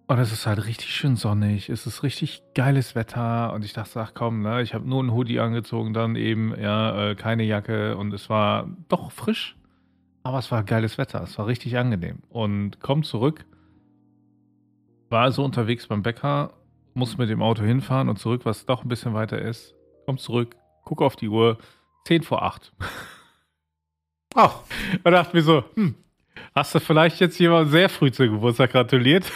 Und 0.06 0.18
es 0.18 0.32
ist 0.32 0.46
halt 0.46 0.66
richtig 0.66 0.94
schön 0.94 1.16
sonnig, 1.16 1.70
es 1.70 1.86
ist 1.86 2.02
richtig 2.02 2.42
geiles 2.54 2.94
Wetter 2.94 3.54
und 3.54 3.64
ich 3.64 3.72
dachte, 3.72 4.02
ach 4.02 4.12
komm, 4.12 4.42
ne, 4.42 4.60
ich 4.60 4.74
habe 4.74 4.86
nur 4.86 5.00
einen 5.00 5.12
Hoodie 5.12 5.40
angezogen, 5.40 5.94
dann 5.94 6.14
eben, 6.14 6.54
ja, 6.60 7.10
äh, 7.10 7.14
keine 7.14 7.42
Jacke 7.42 7.96
und 7.96 8.12
es 8.12 8.28
war 8.28 8.68
doch 8.88 9.10
frisch, 9.10 9.56
aber 10.22 10.38
es 10.38 10.52
war 10.52 10.62
geiles 10.62 10.98
Wetter, 10.98 11.22
es 11.22 11.38
war 11.38 11.46
richtig 11.46 11.78
angenehm. 11.78 12.18
Und 12.28 12.80
komm 12.80 13.02
zurück, 13.02 13.46
war 15.08 15.22
also 15.22 15.42
unterwegs 15.42 15.86
beim 15.86 16.02
Bäcker 16.02 16.52
musst 16.94 17.18
mit 17.18 17.28
dem 17.28 17.42
Auto 17.42 17.62
hinfahren 17.62 18.08
und 18.08 18.18
zurück, 18.18 18.42
was 18.44 18.66
doch 18.66 18.82
ein 18.84 18.88
bisschen 18.88 19.14
weiter 19.14 19.40
ist. 19.40 19.74
Komm 20.06 20.18
zurück, 20.18 20.56
guck 20.84 21.02
auf 21.02 21.16
die 21.16 21.28
Uhr, 21.28 21.58
10 22.06 22.22
vor 22.22 22.42
8. 22.42 22.72
Oh. 24.36 24.50
Und 25.04 25.12
dachte 25.12 25.36
mir 25.36 25.42
so, 25.42 25.64
hm, 25.74 25.94
hast 26.54 26.74
du 26.74 26.80
vielleicht 26.80 27.20
jetzt 27.20 27.38
jemand 27.38 27.70
sehr 27.70 27.88
früh 27.88 28.10
zu 28.10 28.28
Geburtstag 28.28 28.72
gratuliert? 28.72 29.30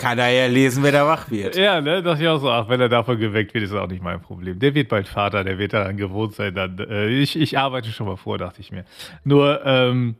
Kann 0.00 0.18
er 0.18 0.30
ja 0.30 0.46
lesen, 0.46 0.82
wenn 0.82 0.94
er 0.94 1.06
wach 1.06 1.30
wird. 1.30 1.56
Ja, 1.56 1.80
ne, 1.80 2.02
dachte 2.02 2.22
ich 2.22 2.28
auch 2.28 2.38
so, 2.38 2.50
ach, 2.50 2.68
wenn 2.68 2.80
er 2.80 2.88
davon 2.88 3.18
geweckt 3.18 3.54
wird, 3.54 3.64
ist 3.64 3.72
auch 3.72 3.86
nicht 3.86 4.02
mein 4.02 4.20
Problem. 4.20 4.58
Der 4.58 4.74
wird 4.74 4.88
bald 4.88 5.06
Vater, 5.06 5.44
der 5.44 5.58
wird 5.58 5.72
daran 5.72 5.96
gewohnt 5.96 6.34
sein. 6.34 6.54
Dann, 6.54 6.78
äh, 6.78 7.08
ich, 7.08 7.36
ich 7.36 7.58
arbeite 7.58 7.90
schon 7.90 8.06
mal 8.06 8.16
vor, 8.16 8.38
dachte 8.38 8.60
ich 8.60 8.72
mir. 8.72 8.84
Nur, 9.22 9.64
ähm, 9.64 10.16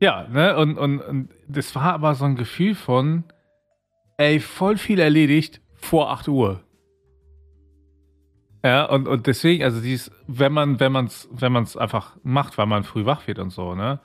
ja, 0.00 0.26
ne, 0.28 0.56
und, 0.56 0.76
und, 0.78 1.00
und 1.00 1.28
das 1.48 1.74
war 1.74 1.94
aber 1.94 2.14
so 2.14 2.24
ein 2.24 2.36
Gefühl 2.36 2.74
von, 2.74 3.24
ey, 4.16 4.40
voll 4.40 4.76
viel 4.76 5.00
erledigt 5.00 5.60
vor 5.74 6.10
8 6.10 6.28
Uhr. 6.28 6.60
Ja, 8.64 8.84
und, 8.84 9.08
und 9.08 9.26
deswegen, 9.26 9.64
also 9.64 9.80
dies, 9.80 10.10
wenn 10.28 10.52
man, 10.52 10.78
wenn 10.78 10.92
man 10.92 11.06
es, 11.06 11.28
wenn 11.32 11.52
man 11.52 11.64
es 11.64 11.76
einfach 11.76 12.16
macht, 12.22 12.58
weil 12.58 12.66
man 12.66 12.84
früh 12.84 13.04
wach 13.04 13.26
wird 13.26 13.40
und 13.40 13.50
so, 13.50 13.74
ne, 13.74 13.98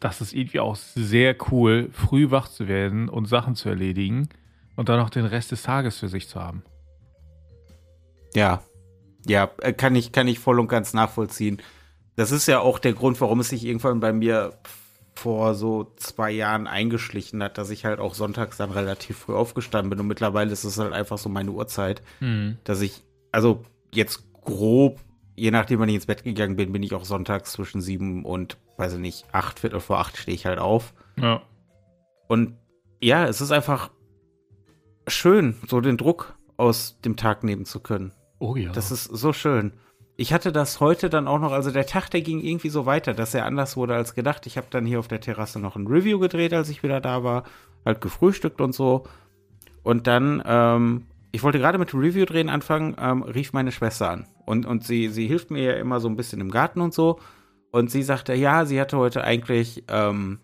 das 0.00 0.20
ist 0.20 0.32
irgendwie 0.32 0.60
auch 0.60 0.76
sehr 0.76 1.36
cool, 1.50 1.90
früh 1.92 2.30
wach 2.30 2.48
zu 2.48 2.68
werden 2.68 3.08
und 3.08 3.26
Sachen 3.26 3.54
zu 3.54 3.68
erledigen 3.68 4.28
und 4.76 4.88
dann 4.88 4.98
noch 4.98 5.10
den 5.10 5.26
Rest 5.26 5.52
des 5.52 5.62
Tages 5.62 5.98
für 5.98 6.08
sich 6.08 6.28
zu 6.28 6.40
haben. 6.40 6.62
Ja, 8.34 8.62
ja, 9.26 9.50
äh, 9.60 9.72
kann 9.72 9.94
ich, 9.94 10.12
kann 10.12 10.28
ich 10.28 10.38
voll 10.38 10.58
und 10.58 10.68
ganz 10.68 10.94
nachvollziehen. 10.94 11.60
Das 12.16 12.30
ist 12.30 12.48
ja 12.48 12.60
auch 12.60 12.78
der 12.78 12.94
Grund, 12.94 13.20
warum 13.20 13.40
es 13.40 13.50
sich 13.50 13.64
irgendwann 13.64 14.00
bei 14.00 14.12
mir 14.12 14.54
vor 15.18 15.54
so 15.54 15.92
zwei 15.96 16.30
Jahren 16.30 16.66
eingeschlichen 16.66 17.42
hat, 17.42 17.58
dass 17.58 17.70
ich 17.70 17.84
halt 17.84 17.98
auch 17.98 18.14
sonntags 18.14 18.56
dann 18.56 18.70
relativ 18.70 19.18
früh 19.18 19.34
aufgestanden 19.34 19.90
bin 19.90 20.00
und 20.00 20.06
mittlerweile 20.06 20.52
ist 20.52 20.64
es 20.64 20.78
halt 20.78 20.92
einfach 20.92 21.18
so 21.18 21.28
meine 21.28 21.50
Uhrzeit, 21.50 22.02
mhm. 22.20 22.58
dass 22.64 22.80
ich, 22.80 23.02
also 23.32 23.64
jetzt 23.92 24.32
grob, 24.42 25.00
je 25.34 25.50
nachdem, 25.50 25.80
wann 25.80 25.88
ich 25.88 25.96
ins 25.96 26.06
Bett 26.06 26.22
gegangen 26.22 26.56
bin, 26.56 26.72
bin 26.72 26.82
ich 26.82 26.94
auch 26.94 27.04
sonntags 27.04 27.52
zwischen 27.52 27.80
sieben 27.80 28.24
und, 28.24 28.56
weiß 28.76 28.94
ich 28.94 29.00
nicht, 29.00 29.26
acht, 29.32 29.58
Viertel 29.58 29.80
vor 29.80 29.98
acht 29.98 30.16
stehe 30.16 30.34
ich 30.34 30.46
halt 30.46 30.60
auf. 30.60 30.94
Ja. 31.20 31.42
Und 32.28 32.54
ja, 33.00 33.26
es 33.26 33.40
ist 33.40 33.50
einfach 33.50 33.90
schön, 35.08 35.56
so 35.66 35.80
den 35.80 35.96
Druck 35.96 36.36
aus 36.56 37.00
dem 37.04 37.16
Tag 37.16 37.42
nehmen 37.42 37.64
zu 37.64 37.80
können. 37.80 38.12
Oh 38.38 38.56
ja. 38.56 38.72
Das 38.72 38.90
ist 38.90 39.04
so 39.04 39.32
schön. 39.32 39.72
Ich 40.18 40.34
hatte 40.34 40.52
das 40.52 40.80
heute 40.80 41.08
dann 41.08 41.26
auch 41.26 41.38
noch, 41.38 41.52
also 41.52 41.70
der 41.70 41.86
Tag, 41.86 42.10
der 42.10 42.20
ging 42.20 42.40
irgendwie 42.40 42.68
so 42.68 42.84
weiter, 42.84 43.14
dass 43.14 43.32
er 43.32 43.46
anders 43.46 43.76
wurde 43.76 43.94
als 43.94 44.14
gedacht. 44.14 44.46
Ich 44.46 44.58
habe 44.58 44.66
dann 44.68 44.84
hier 44.84 44.98
auf 44.98 45.08
der 45.08 45.20
Terrasse 45.20 45.60
noch 45.60 45.76
ein 45.76 45.86
Review 45.86 46.18
gedreht, 46.18 46.52
als 46.52 46.68
ich 46.68 46.82
wieder 46.82 47.00
da 47.00 47.24
war, 47.24 47.44
halt 47.86 48.00
gefrühstückt 48.00 48.60
und 48.60 48.74
so. 48.74 49.04
Und 49.82 50.06
dann 50.06 50.42
ähm, 50.44 51.06
ich 51.32 51.42
wollte 51.42 51.58
gerade 51.58 51.78
mit 51.78 51.92
dem 51.92 52.00
Review 52.00 52.24
drehen 52.24 52.48
anfangen, 52.48 52.96
ähm, 52.98 53.22
rief 53.22 53.52
meine 53.52 53.72
Schwester 53.72 54.10
an. 54.10 54.26
Und, 54.46 54.66
und 54.66 54.84
sie, 54.84 55.08
sie 55.08 55.26
hilft 55.26 55.50
mir 55.50 55.62
ja 55.62 55.72
immer 55.74 56.00
so 56.00 56.08
ein 56.08 56.16
bisschen 56.16 56.40
im 56.40 56.50
Garten 56.50 56.80
und 56.80 56.94
so. 56.94 57.18
Und 57.70 57.90
sie 57.90 58.02
sagte, 58.02 58.34
ja, 58.34 58.64
sie 58.64 58.80
hatte 58.80 58.96
heute 58.96 59.22
eigentlich, 59.24 59.84
ähm, 59.88 60.40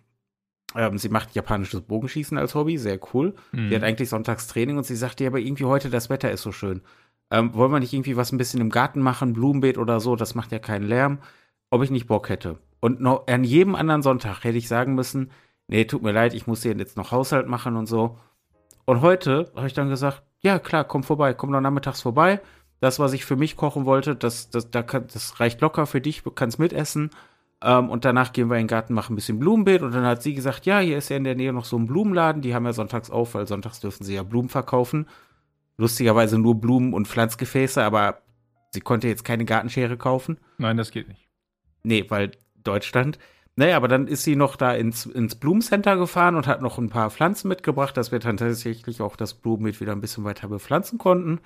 ähm, 0.74 0.98
sie 0.98 1.08
macht 1.08 1.34
japanisches 1.34 1.80
Bogenschießen 1.82 2.36
als 2.36 2.54
Hobby, 2.54 2.76
sehr 2.76 3.00
cool. 3.14 3.34
Mhm. 3.52 3.70
Die 3.70 3.76
hat 3.76 3.82
eigentlich 3.82 4.10
Sonntagstraining 4.10 4.76
und 4.76 4.84
sie 4.84 4.96
sagte, 4.96 5.24
ja, 5.24 5.30
aber 5.30 5.38
irgendwie 5.38 5.64
heute 5.64 5.88
das 5.88 6.10
Wetter 6.10 6.30
ist 6.30 6.42
so 6.42 6.52
schön. 6.52 6.82
Ähm, 7.34 7.52
wollen 7.52 7.72
wir 7.72 7.80
nicht 7.80 7.92
irgendwie 7.92 8.16
was 8.16 8.30
ein 8.30 8.38
bisschen 8.38 8.60
im 8.60 8.70
Garten 8.70 9.00
machen, 9.00 9.32
Blumenbeet 9.32 9.76
oder 9.76 9.98
so, 9.98 10.14
das 10.14 10.36
macht 10.36 10.52
ja 10.52 10.60
keinen 10.60 10.86
Lärm, 10.86 11.18
ob 11.68 11.82
ich 11.82 11.90
nicht 11.90 12.06
Bock 12.06 12.28
hätte. 12.28 12.60
Und 12.78 13.00
noch, 13.00 13.26
an 13.26 13.42
jedem 13.42 13.74
anderen 13.74 14.02
Sonntag 14.02 14.44
hätte 14.44 14.56
ich 14.56 14.68
sagen 14.68 14.94
müssen, 14.94 15.32
nee, 15.66 15.84
tut 15.84 16.04
mir 16.04 16.12
leid, 16.12 16.32
ich 16.32 16.46
muss 16.46 16.62
hier 16.62 16.76
jetzt 16.76 16.96
noch 16.96 17.10
Haushalt 17.10 17.48
machen 17.48 17.74
und 17.74 17.86
so. 17.86 18.18
Und 18.84 19.00
heute 19.00 19.50
habe 19.56 19.66
ich 19.66 19.72
dann 19.72 19.88
gesagt, 19.88 20.22
ja, 20.42 20.60
klar, 20.60 20.84
komm 20.84 21.02
vorbei, 21.02 21.34
komm 21.34 21.50
doch 21.50 21.60
nachmittags 21.60 22.02
vorbei. 22.02 22.40
Das, 22.78 23.00
was 23.00 23.12
ich 23.12 23.24
für 23.24 23.34
mich 23.34 23.56
kochen 23.56 23.84
wollte, 23.84 24.14
das, 24.14 24.50
das, 24.50 24.70
das, 24.70 24.84
das 25.12 25.40
reicht 25.40 25.60
locker 25.60 25.86
für 25.86 26.00
dich, 26.00 26.22
du 26.22 26.30
kannst 26.30 26.60
mitessen. 26.60 27.10
Ähm, 27.62 27.90
und 27.90 28.04
danach 28.04 28.32
gehen 28.32 28.48
wir 28.48 28.58
in 28.58 28.64
den 28.64 28.68
Garten, 28.68 28.94
machen 28.94 29.14
ein 29.14 29.16
bisschen 29.16 29.40
Blumenbeet. 29.40 29.82
Und 29.82 29.92
dann 29.92 30.04
hat 30.04 30.22
sie 30.22 30.34
gesagt, 30.34 30.66
ja, 30.66 30.78
hier 30.78 30.98
ist 30.98 31.08
ja 31.08 31.16
in 31.16 31.24
der 31.24 31.34
Nähe 31.34 31.52
noch 31.52 31.64
so 31.64 31.76
ein 31.76 31.86
Blumenladen. 31.86 32.42
Die 32.42 32.54
haben 32.54 32.64
ja 32.64 32.72
sonntags 32.72 33.10
auf, 33.10 33.34
weil 33.34 33.48
sonntags 33.48 33.80
dürfen 33.80 34.04
sie 34.04 34.14
ja 34.14 34.22
Blumen 34.22 34.50
verkaufen. 34.50 35.06
Lustigerweise 35.76 36.38
nur 36.38 36.60
Blumen 36.60 36.92
und 36.94 37.08
Pflanzgefäße, 37.08 37.82
aber 37.82 38.22
sie 38.70 38.80
konnte 38.80 39.08
jetzt 39.08 39.24
keine 39.24 39.44
Gartenschere 39.44 39.96
kaufen. 39.96 40.38
Nein, 40.58 40.76
das 40.76 40.90
geht 40.90 41.08
nicht. 41.08 41.28
Nee, 41.82 42.06
weil 42.08 42.32
Deutschland. 42.62 43.18
Naja, 43.56 43.76
aber 43.76 43.88
dann 43.88 44.08
ist 44.08 44.24
sie 44.24 44.34
noch 44.34 44.56
da 44.56 44.72
ins, 44.74 45.06
ins 45.06 45.36
Blumencenter 45.36 45.96
gefahren 45.96 46.34
und 46.34 46.46
hat 46.46 46.60
noch 46.60 46.78
ein 46.78 46.90
paar 46.90 47.10
Pflanzen 47.10 47.48
mitgebracht, 47.48 47.96
dass 47.96 48.10
wir 48.10 48.18
dann 48.18 48.36
tatsächlich 48.36 49.00
auch 49.00 49.14
das 49.14 49.34
Blumenbeet 49.34 49.80
wieder 49.80 49.92
ein 49.92 50.00
bisschen 50.00 50.24
weiter 50.24 50.48
bepflanzen 50.48 50.98
konnten. 50.98 51.40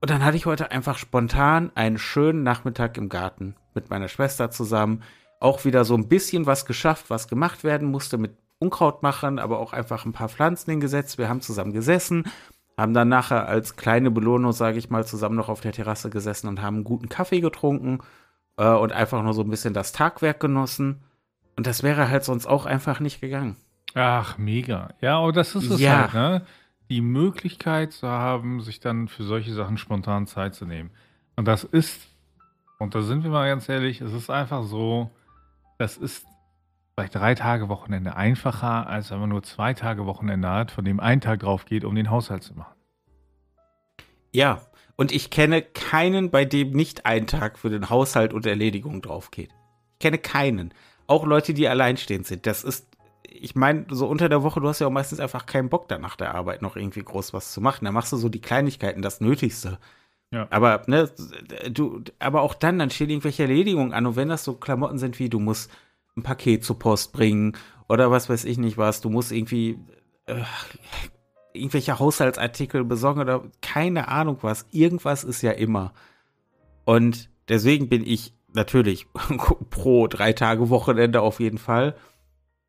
Und 0.00 0.10
dann 0.10 0.24
hatte 0.24 0.36
ich 0.36 0.46
heute 0.46 0.70
einfach 0.70 0.96
spontan 0.96 1.70
einen 1.74 1.98
schönen 1.98 2.42
Nachmittag 2.42 2.96
im 2.96 3.08
Garten 3.08 3.56
mit 3.74 3.90
meiner 3.90 4.08
Schwester 4.08 4.50
zusammen. 4.50 5.02
Auch 5.40 5.64
wieder 5.64 5.84
so 5.84 5.94
ein 5.94 6.08
bisschen 6.08 6.46
was 6.46 6.64
geschafft, 6.64 7.10
was 7.10 7.28
gemacht 7.28 7.64
werden 7.64 7.90
musste 7.90 8.16
mit 8.16 8.36
Unkraut 8.58 9.02
machen, 9.02 9.38
aber 9.38 9.58
auch 9.58 9.72
einfach 9.74 10.06
ein 10.06 10.12
paar 10.12 10.28
Pflanzen 10.30 10.70
hingesetzt. 10.70 11.18
Wir 11.18 11.28
haben 11.28 11.42
zusammen 11.42 11.72
gesessen, 11.72 12.24
haben 12.76 12.94
dann 12.94 13.08
nachher 13.08 13.46
als 13.46 13.76
kleine 13.76 14.10
Belohnung, 14.10 14.52
sage 14.52 14.78
ich 14.78 14.90
mal, 14.90 15.06
zusammen 15.06 15.36
noch 15.36 15.48
auf 15.48 15.60
der 15.60 15.72
Terrasse 15.72 16.10
gesessen 16.10 16.48
und 16.48 16.60
haben 16.60 16.76
einen 16.76 16.84
guten 16.84 17.08
Kaffee 17.08 17.40
getrunken 17.40 18.00
äh, 18.56 18.68
und 18.68 18.92
einfach 18.92 19.22
nur 19.22 19.34
so 19.34 19.42
ein 19.42 19.50
bisschen 19.50 19.74
das 19.74 19.92
Tagwerk 19.92 20.40
genossen. 20.40 21.04
Und 21.56 21.66
das 21.66 21.82
wäre 21.82 22.08
halt 22.08 22.24
sonst 22.24 22.46
auch 22.46 22.66
einfach 22.66 22.98
nicht 22.98 23.20
gegangen. 23.20 23.56
Ach, 23.94 24.38
mega. 24.38 24.88
Ja, 25.00 25.18
aber 25.18 25.32
das 25.32 25.54
ist 25.54 25.70
es 25.70 25.80
ja. 25.80 26.02
halt, 26.02 26.14
ne? 26.14 26.46
Die 26.90 27.00
Möglichkeit 27.00 27.92
zu 27.92 28.08
haben, 28.08 28.60
sich 28.60 28.80
dann 28.80 29.08
für 29.08 29.22
solche 29.22 29.54
Sachen 29.54 29.78
spontan 29.78 30.26
Zeit 30.26 30.54
zu 30.54 30.66
nehmen. 30.66 30.90
Und 31.36 31.46
das 31.46 31.64
ist, 31.64 32.08
und 32.78 32.94
da 32.94 33.02
sind 33.02 33.22
wir 33.22 33.30
mal 33.30 33.48
ganz 33.48 33.68
ehrlich, 33.68 34.00
es 34.00 34.12
ist 34.12 34.30
einfach 34.30 34.64
so, 34.64 35.10
das 35.78 35.96
ist 35.96 36.26
bei 36.96 37.08
drei 37.08 37.34
Tage 37.34 37.68
Wochenende 37.68 38.16
einfacher, 38.16 38.86
als 38.86 39.10
wenn 39.10 39.18
man 39.18 39.30
nur 39.30 39.42
zwei 39.42 39.74
Tage 39.74 40.06
Wochenende 40.06 40.48
hat, 40.48 40.70
von 40.70 40.84
dem 40.84 41.00
ein 41.00 41.20
Tag 41.20 41.40
drauf 41.40 41.64
geht, 41.64 41.84
um 41.84 41.94
den 41.94 42.10
Haushalt 42.10 42.42
zu 42.42 42.54
machen. 42.54 42.74
Ja, 44.32 44.60
und 44.96 45.12
ich 45.12 45.30
kenne 45.30 45.62
keinen, 45.62 46.30
bei 46.30 46.44
dem 46.44 46.70
nicht 46.70 47.06
ein 47.06 47.26
Tag 47.26 47.58
für 47.58 47.70
den 47.70 47.90
Haushalt 47.90 48.32
und 48.32 48.46
Erledigung 48.46 49.02
drauf 49.02 49.30
geht. 49.30 49.50
Ich 49.94 49.98
kenne 50.00 50.18
keinen 50.18 50.72
auch 51.06 51.26
Leute, 51.26 51.52
die 51.52 51.68
alleinstehend 51.68 52.26
sind. 52.26 52.46
Das 52.46 52.64
ist, 52.64 52.86
ich 53.28 53.54
meine, 53.54 53.86
so 53.90 54.06
unter 54.06 54.28
der 54.28 54.42
Woche, 54.42 54.60
du 54.60 54.68
hast 54.68 54.78
ja 54.78 54.86
auch 54.86 54.92
meistens 54.92 55.20
einfach 55.20 55.46
keinen 55.46 55.68
Bock, 55.68 55.88
dann 55.88 56.00
nach 56.00 56.16
der 56.16 56.34
Arbeit 56.34 56.62
noch 56.62 56.76
irgendwie 56.76 57.02
groß 57.02 57.32
was 57.32 57.52
zu 57.52 57.60
machen. 57.60 57.84
Da 57.84 57.92
machst 57.92 58.12
du 58.12 58.16
so 58.16 58.28
die 58.28 58.40
Kleinigkeiten, 58.40 59.02
das 59.02 59.20
Nötigste. 59.20 59.78
Ja. 60.30 60.46
Aber, 60.50 60.82
ne, 60.86 61.10
du, 61.70 62.02
aber 62.18 62.42
auch 62.42 62.54
dann, 62.54 62.78
dann 62.78 62.90
stehen 62.90 63.10
irgendwelche 63.10 63.42
Erledigungen 63.42 63.92
an. 63.92 64.06
Und 64.06 64.16
wenn 64.16 64.28
das 64.28 64.44
so 64.44 64.54
Klamotten 64.54 64.98
sind 64.98 65.18
wie, 65.18 65.28
du 65.28 65.40
musst 65.40 65.70
ein 66.16 66.22
Paket 66.22 66.64
zur 66.64 66.78
Post 66.78 67.12
bringen 67.12 67.56
oder 67.88 68.10
was 68.10 68.28
weiß 68.28 68.44
ich 68.44 68.58
nicht 68.58 68.78
was, 68.78 69.00
du 69.00 69.10
musst 69.10 69.32
irgendwie 69.32 69.78
äh, 70.26 70.42
irgendwelche 71.54 71.98
Haushaltsartikel 71.98 72.84
besorgen 72.84 73.20
oder 73.20 73.44
keine 73.62 74.08
Ahnung 74.08 74.38
was. 74.42 74.66
Irgendwas 74.70 75.24
ist 75.24 75.42
ja 75.42 75.52
immer. 75.52 75.94
Und 76.84 77.30
deswegen 77.48 77.88
bin 77.88 78.06
ich 78.06 78.34
natürlich 78.52 79.06
pro 79.70 80.06
drei 80.06 80.32
Tage 80.32 80.68
Wochenende 80.68 81.22
auf 81.22 81.40
jeden 81.40 81.58
Fall. 81.58 81.94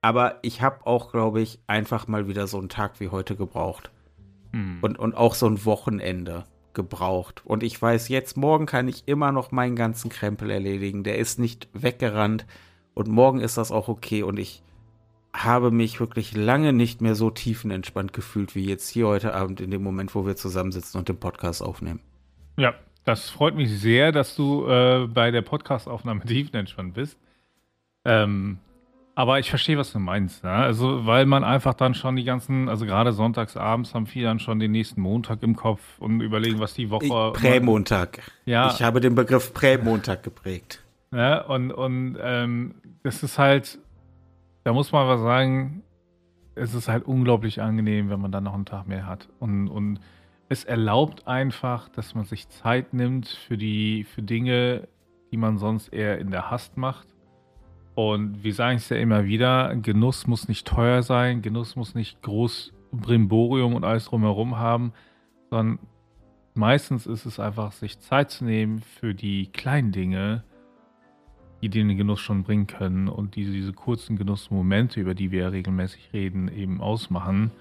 Aber 0.02 0.38
ich 0.44 0.62
habe 0.62 0.86
auch, 0.86 1.12
glaube 1.12 1.42
ich, 1.42 1.60
einfach 1.66 2.08
mal 2.08 2.28
wieder 2.28 2.46
so 2.46 2.60
einen 2.60 2.70
Tag 2.70 3.00
wie 3.00 3.10
heute 3.10 3.36
gebraucht. 3.36 3.90
Hm. 4.52 4.78
Und, 4.82 5.00
und 5.00 5.16
auch 5.16 5.34
so 5.34 5.48
ein 5.48 5.66
Wochenende 5.66 6.44
gebraucht. 6.74 7.42
Und 7.44 7.64
ich 7.64 7.82
weiß, 7.82 8.10
jetzt 8.10 8.38
morgen 8.38 8.68
kann 8.68 8.88
ich 8.88 9.08
immer 9.08 9.32
noch 9.32 9.52
meinen 9.52 9.76
ganzen 9.76 10.10
Krempel 10.10 10.52
erledigen. 10.52 11.04
Der 11.04 11.18
ist 11.18 11.40
nicht 11.40 11.70
weggerannt. 11.74 12.46
Und 12.96 13.08
morgen 13.08 13.42
ist 13.42 13.58
das 13.58 13.72
auch 13.72 13.88
okay. 13.88 14.24
Und 14.24 14.40
ich 14.40 14.64
habe 15.36 15.70
mich 15.70 16.00
wirklich 16.00 16.36
lange 16.36 16.74
nicht 16.74 17.02
mehr 17.02 17.14
so 17.14 17.30
tiefenentspannt 17.30 18.14
gefühlt 18.14 18.56
wie 18.56 18.66
jetzt 18.66 18.90
hier 18.90 19.08
heute 19.08 19.36
Abend 19.36 19.62
in 19.62 19.70
dem 19.70 19.84
Moment, 19.84 20.16
wo 20.16 20.26
wir 20.26 20.36
zusammensitzen 20.36 20.98
und 20.98 21.10
den 21.10 21.18
Podcast 21.18 21.62
aufnehmen. 21.62 22.00
Ja, 22.58 22.74
das 23.04 23.30
freut 23.30 23.56
mich 23.56 23.70
sehr, 23.70 24.12
dass 24.12 24.36
du 24.36 24.66
äh, 24.66 25.08
bei 25.08 25.30
der 25.30 25.42
Podcastaufnahme 25.42 26.22
tiefenentspannt 26.26 26.94
bist. 26.94 27.20
Ähm, 28.06 28.60
aber 29.14 29.40
ich 29.40 29.50
verstehe, 29.50 29.78
was 29.78 29.92
du 29.92 30.00
meinst. 30.00 30.44
Ne? 30.44 30.52
Also, 30.52 31.06
weil 31.06 31.26
man 31.26 31.44
einfach 31.44 31.74
dann 31.74 31.96
schon 31.96 32.16
die 32.16 32.24
ganzen, 32.24 32.70
also 32.70 32.86
gerade 32.86 33.12
sonntags 33.12 33.58
abends 33.58 33.94
haben 33.94 34.08
viele 34.08 34.28
dann 34.28 34.40
schon 34.40 34.60
den 34.60 34.72
nächsten 34.72 35.02
Montag 35.02 35.44
im 35.44 35.56
Kopf 35.56 35.82
und 36.00 36.22
überlegen, 36.22 36.60
was 36.60 36.74
die 36.74 36.90
Woche. 36.90 37.34
Prämontag. 37.34 38.22
Ja. 38.46 38.72
Ich 38.72 38.82
habe 38.82 39.02
den 39.02 39.16
Begriff 39.16 39.54
Prämontag 39.54 40.24
geprägt. 40.24 40.85
Ja, 41.16 41.46
und, 41.46 41.72
und 41.72 42.18
ähm, 42.20 42.76
das 43.04 43.24
ist 43.24 43.40
halt, 43.40 43.80
da 44.66 44.74
muss 44.74 44.92
man 44.92 45.08
was 45.08 45.22
sagen, 45.22 45.82
es 46.56 46.74
ist 46.74 46.90
halt 46.90 47.06
unglaublich 47.06 47.62
angenehm, 47.62 48.10
wenn 48.10 48.20
man 48.20 48.34
dann 48.34 48.44
noch 48.44 48.54
einen 48.54 48.66
Tag 48.66 48.86
mehr 48.86 49.08
hat. 49.08 49.30
Und, 49.40 49.70
und 49.70 50.02
es 50.50 50.66
erlaubt 50.66 51.26
einfach, 51.26 51.88
dass 51.88 52.16
man 52.16 52.26
sich 52.26 52.50
Zeit 52.50 52.94
nimmt 52.94 53.30
für 53.30 53.58
die 53.58 54.04
für 54.04 54.24
Dinge, 54.24 54.90
die 55.32 55.38
man 55.38 55.58
sonst 55.58 55.94
eher 55.94 56.20
in 56.20 56.32
der 56.32 56.52
Hast 56.52 56.76
macht. 56.76 57.08
Und 57.96 58.44
wir 58.44 58.54
sagen 58.54 58.76
es 58.76 58.90
ja 58.90 58.98
immer 58.98 59.24
wieder, 59.24 59.74
Genuss 59.78 60.28
muss 60.28 60.50
nicht 60.50 60.68
teuer 60.68 61.02
sein, 61.02 61.42
Genuss 61.42 61.78
muss 61.78 61.96
nicht 61.96 62.22
groß 62.24 62.74
Brimborium 62.92 63.74
und 63.74 63.86
alles 63.86 64.06
drumherum 64.06 64.58
haben, 64.58 64.92
sondern 65.50 65.80
meistens 66.56 67.08
ist 67.08 67.26
es 67.26 67.40
einfach, 67.40 67.72
sich 67.72 68.00
Zeit 68.00 68.32
zu 68.32 68.44
nehmen 68.44 68.80
für 68.82 69.16
die 69.16 69.48
kleinen 69.48 69.94
Dinge, 69.94 70.44
die 71.70 71.84
den 71.84 71.98
Genuss 71.98 72.20
schon 72.20 72.44
bringen 72.44 72.68
können 72.68 73.08
und 73.08 73.36
diese, 73.36 73.52
diese 73.52 73.74
kurzen 73.74 74.18
Genussmomente, 74.18 75.00
über 75.00 75.14
die 75.14 75.32
wir 75.32 75.42
ja 75.42 75.48
regelmäßig 75.50 76.12
reden, 76.14 76.48
eben 76.48 76.82
ausmachen. 76.82 77.52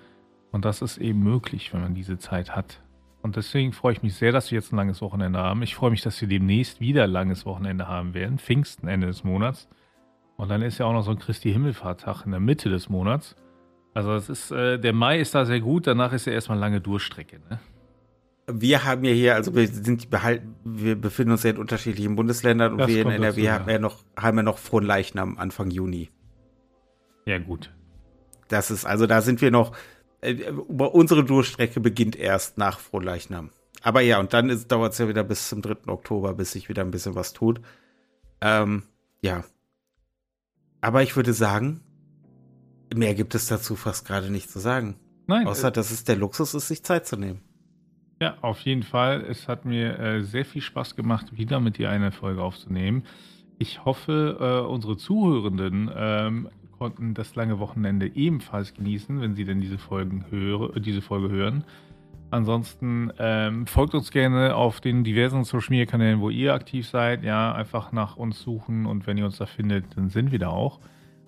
Und 0.53 0.65
das 0.65 0.83
ist 0.83 0.99
eben 0.99 1.23
möglich, 1.23 1.73
wenn 1.73 1.81
man 1.81 1.95
diese 1.95 2.19
Zeit 2.19 2.55
hat. 2.55 2.81
Und 3.23 3.37
deswegen 3.37 3.73
freue 3.73 3.95
ich 3.95 4.03
mich 4.03 4.15
sehr, 4.15 4.33
dass 4.33 4.51
wir 4.51 4.57
jetzt 4.59 4.73
ein 4.73 4.77
langes 4.77 5.01
Wochenende 5.01 5.39
haben. 5.39 5.63
Ich 5.63 5.75
freue 5.75 5.91
mich, 5.91 6.03
dass 6.03 6.21
wir 6.21 6.29
demnächst 6.29 6.81
wieder 6.81 7.05
ein 7.05 7.11
langes 7.11 7.47
Wochenende 7.47 7.89
haben 7.89 8.15
werden. 8.15 8.39
Pfingsten 8.39 8.87
Ende 8.87 9.07
des 9.07 9.25
Monats. 9.25 9.69
Und 10.37 10.51
dann 10.51 10.63
ist 10.63 10.79
ja 10.79 10.87
auch 10.87 10.93
noch 10.93 11.05
so 11.05 11.11
ein 11.11 11.19
Christi 11.19 11.53
Himmelfahrttag 11.53 12.27
in 12.27 12.33
der 12.33 12.41
Mitte 12.41 12.69
des 12.69 12.89
Monats. 12.89 13.35
Also 13.95 14.13
es 14.15 14.29
ist, 14.29 14.51
äh, 14.51 14.79
der 14.79 14.93
Mai 14.93 15.21
ist 15.21 15.35
da 15.35 15.45
sehr 15.45 15.61
gut, 15.61 15.87
danach 15.87 16.13
ist 16.13 16.27
ja 16.27 16.33
erstmal 16.33 16.59
lange 16.59 16.81
Durchstrecke. 16.81 17.41
Ne? 17.49 17.61
Wir 18.47 18.85
haben 18.85 19.05
ja 19.05 19.13
hier, 19.13 19.35
also 19.35 19.55
wir 19.55 19.67
sind 19.67 20.11
behalten, 20.11 20.55
wir 20.65 20.97
befinden 21.01 21.33
uns 21.33 21.45
ja 21.45 21.51
in 21.51 21.59
unterschiedlichen 21.59 22.15
Bundesländern 22.15 22.73
und 22.73 22.79
das 22.79 22.89
wir 22.89 23.03
in 23.03 23.11
NRW 23.11 23.43
dazu, 23.43 23.55
haben 23.55 23.71
ja 23.71 23.79
noch, 23.79 24.05
haben 24.17 24.37
ja 24.37 24.43
noch 24.43 24.59
frohen 24.59 24.85
Leichnam 24.85 25.39
Anfang 25.39 25.71
Juni. 25.71 26.11
Ja, 27.25 27.39
gut. 27.39 27.73
Das 28.49 28.71
ist, 28.71 28.85
also 28.85 29.07
da 29.07 29.23
sind 29.23 29.41
wir 29.41 29.51
noch, 29.51 29.75
äh, 30.21 30.51
unsere 30.51 31.25
Durchstrecke 31.25 31.81
beginnt 31.81 32.17
erst 32.17 32.59
nach 32.59 32.79
Frohleichnam. 32.79 33.51
Aber 33.83 34.01
ja, 34.01 34.19
und 34.19 34.33
dann 34.33 34.49
dauert 34.69 34.93
es 34.93 34.99
ja 34.99 35.09
wieder 35.09 35.25
bis 35.25 35.49
zum 35.49 35.61
3. 35.61 35.89
Oktober, 35.89 36.35
bis 36.35 36.53
sich 36.53 36.69
wieder 36.69 36.83
ein 36.83 36.91
bisschen 36.91 37.15
was 37.15 37.35
tut. 37.35 37.61
Ähm, 38.41 38.85
ja. 39.21 39.45
Aber 40.81 41.03
ich 41.03 41.17
würde 41.17 41.35
sagen, 41.35 41.83
mehr 42.95 43.15
gibt 43.15 43.35
es 43.35 43.47
dazu 43.47 43.77
fast 43.77 44.07
gerade 44.07 44.31
nicht 44.31 44.51
zu 44.51 44.59
sagen. 44.59 44.97
Nein. 45.27 45.47
Außer, 45.47 45.69
äh, 45.69 45.73
dass 45.73 45.91
es 45.91 46.05
der 46.05 46.17
Luxus 46.17 46.55
ist, 46.55 46.69
sich 46.69 46.83
Zeit 46.83 47.07
zu 47.07 47.17
nehmen. 47.17 47.43
Ja, 48.25 48.39
auf 48.41 48.61
jeden 48.63 48.85
Fall. 48.85 49.21
Es 49.29 49.49
hat 49.49 49.67
mir 49.67 49.99
äh, 49.99 50.23
sehr 50.23 50.47
viel 50.47 50.63
Spaß 50.63 50.97
gemacht, 50.97 51.37
wieder 51.37 51.61
mit 51.61 51.77
dir 51.77 51.91
eine 51.91 52.11
Folge 52.11 52.43
aufzunehmen. 52.43 53.03
Ich 53.59 53.85
hoffe, 53.85 54.39
äh, 54.41 54.67
unsere 54.67 54.97
Zuhörenden 54.97 55.91
ähm, 55.95 56.49
konnten 56.79 57.13
das 57.13 57.35
lange 57.35 57.59
Wochenende 57.59 58.17
ebenfalls 58.17 58.73
genießen, 58.73 59.21
wenn 59.21 59.35
sie 59.35 59.45
denn 59.45 59.61
diese, 59.61 59.77
Folgen 59.77 60.25
höre, 60.31 60.81
diese 60.81 61.03
Folge 61.03 61.29
hören. 61.29 61.65
Ansonsten 62.31 63.13
ähm, 63.19 63.67
folgt 63.67 63.95
uns 63.95 64.11
gerne 64.11 64.57
auf 64.57 64.81
den 64.81 65.05
diversen 65.05 65.45
Social 65.45 65.69
Media 65.69 65.85
Kanälen, 65.85 66.21
wo 66.23 66.31
ihr 66.31 66.55
aktiv 66.55 66.89
seid. 66.89 67.25
Ja, 67.25 67.53
einfach 67.53 67.93
nach 67.93 68.17
uns 68.17 68.41
suchen 68.41 68.87
und 68.87 69.07
wenn 69.07 69.19
ihr 69.19 69.27
uns 69.27 69.37
da 69.37 69.45
findet, 69.45 69.99
dann 69.99 70.09
sind 70.09 70.33
wir 70.33 70.39
da 70.39 70.49
auch. 70.49 70.81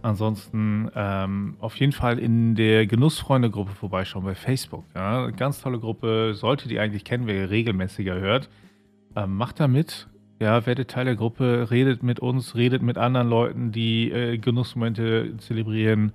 Ansonsten 0.03 0.91
ähm, 0.95 1.57
auf 1.59 1.77
jeden 1.77 1.93
Fall 1.93 2.19
in 2.19 2.55
der 2.55 2.87
Genussfreunde-Gruppe 2.87 3.73
vorbeischauen 3.73 4.25
bei 4.25 4.35
Facebook. 4.35 4.85
Ja. 4.95 5.31
Ganz 5.31 5.61
tolle 5.61 5.79
Gruppe, 5.79 6.35
solltet 6.35 6.71
ihr 6.71 6.83
eigentlich 6.83 7.05
kennen, 7.05 7.27
wer 7.27 7.35
ihr 7.35 7.51
regelmäßiger 7.51 8.15
hört. 8.15 8.49
Ähm, 9.17 9.37
macht 9.37 9.59
da 9.59 9.69
mit, 9.69 10.09
ja, 10.39 10.67
werdet 10.67 10.91
Teil 10.91 11.07
der 11.07 11.17
Gruppe, 11.17 11.69
redet 11.71 12.03
mit 12.03 12.21
uns, 12.21 12.55
redet 12.55 12.83
mit 12.83 12.99
anderen 12.99 13.29
Leuten, 13.29 13.73
die 13.73 14.11
äh, 14.11 14.39
Genussmomente 14.39 15.37
zelebrieren. 15.39 16.13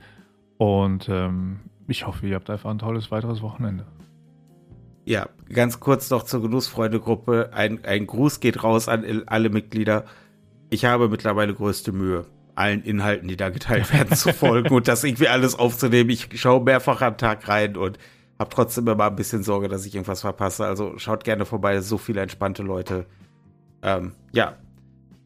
Und 0.58 1.10
ähm, 1.10 1.62
ich 1.88 2.06
hoffe, 2.06 2.28
ihr 2.28 2.36
habt 2.36 2.50
einfach 2.50 2.70
ein 2.70 2.80
tolles 2.80 3.10
weiteres 3.10 3.42
Wochenende. 3.42 3.86
Ja, 5.06 5.28
ganz 5.50 5.80
kurz 5.80 6.12
noch 6.12 6.24
zur 6.24 6.44
Genussfreunde-Gruppe. 6.44 7.50
Ein, 7.54 7.84
ein 7.84 8.06
Gruß 8.06 8.40
geht 8.40 8.64
raus 8.64 8.88
an 8.88 9.24
alle 9.26 9.50
Mitglieder. 9.50 10.06
Ich 10.70 10.86
habe 10.86 11.10
mittlerweile 11.10 11.56
größte 11.56 11.92
Mühe 11.92 12.28
allen 12.56 12.84
Inhalten, 12.84 13.28
die 13.28 13.38
da 13.38 13.50
geteilt 13.50 13.92
werden, 13.94 14.16
zu 14.16 14.34
folgen 14.34 14.74
und 14.74 14.88
das 14.88 15.04
irgendwie 15.04 15.28
alles 15.28 15.56
aufzunehmen. 15.56 16.10
Ich 16.10 16.30
schaue 16.40 16.64
mehrfach 16.64 17.02
am 17.02 17.18
Tag 17.18 17.48
rein 17.48 17.78
und 17.78 17.98
habe 18.40 18.50
trotzdem 18.50 18.88
immer 18.88 19.06
ein 19.06 19.16
bisschen 19.16 19.44
Sorge, 19.44 19.68
dass 19.68 19.86
ich 19.86 19.94
irgendwas 19.94 20.22
verpasse. 20.22 20.66
Also 20.66 20.98
schaut 20.98 21.24
gerne 21.24 21.46
vorbei, 21.46 21.80
so 21.82 21.98
viele 21.98 22.22
entspannte 22.22 22.64
Leute. 22.64 23.06
Ähm, 23.84 24.14
ja, 24.32 24.58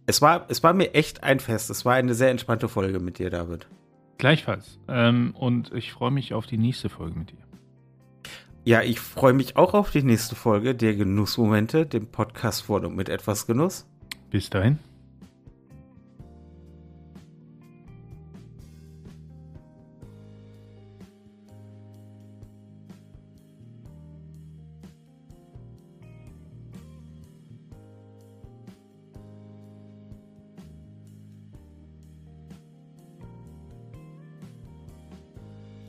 es 0.05 0.21
war, 0.21 0.45
es 0.49 0.63
war 0.63 0.73
mir 0.73 0.93
echt 0.93 1.23
ein 1.23 1.39
Fest. 1.39 1.69
Es 1.69 1.85
war 1.85 1.95
eine 1.95 2.13
sehr 2.13 2.29
entspannte 2.29 2.67
Folge 2.67 2.99
mit 2.99 3.17
dir, 3.17 3.29
David. 3.29 3.67
Gleichfalls. 4.17 4.79
Ähm, 4.87 5.33
und 5.37 5.73
ich 5.73 5.91
freue 5.91 6.11
mich 6.11 6.33
auf 6.33 6.45
die 6.45 6.57
nächste 6.57 6.89
Folge 6.89 7.17
mit 7.17 7.31
dir. 7.31 7.37
Ja, 8.63 8.81
ich 8.81 8.99
freue 8.99 9.33
mich 9.33 9.57
auch 9.57 9.73
auf 9.73 9.91
die 9.91 10.03
nächste 10.03 10.35
Folge 10.35 10.73
der 10.73 10.95
Genussmomente, 10.95 11.85
dem 11.85 12.07
Podcast 12.07 12.63
von 12.63 12.85
und 12.85 12.95
mit 12.95 13.09
etwas 13.09 13.45
Genuss. 13.45 13.85
Bis 14.31 14.49
dahin. 14.49 14.79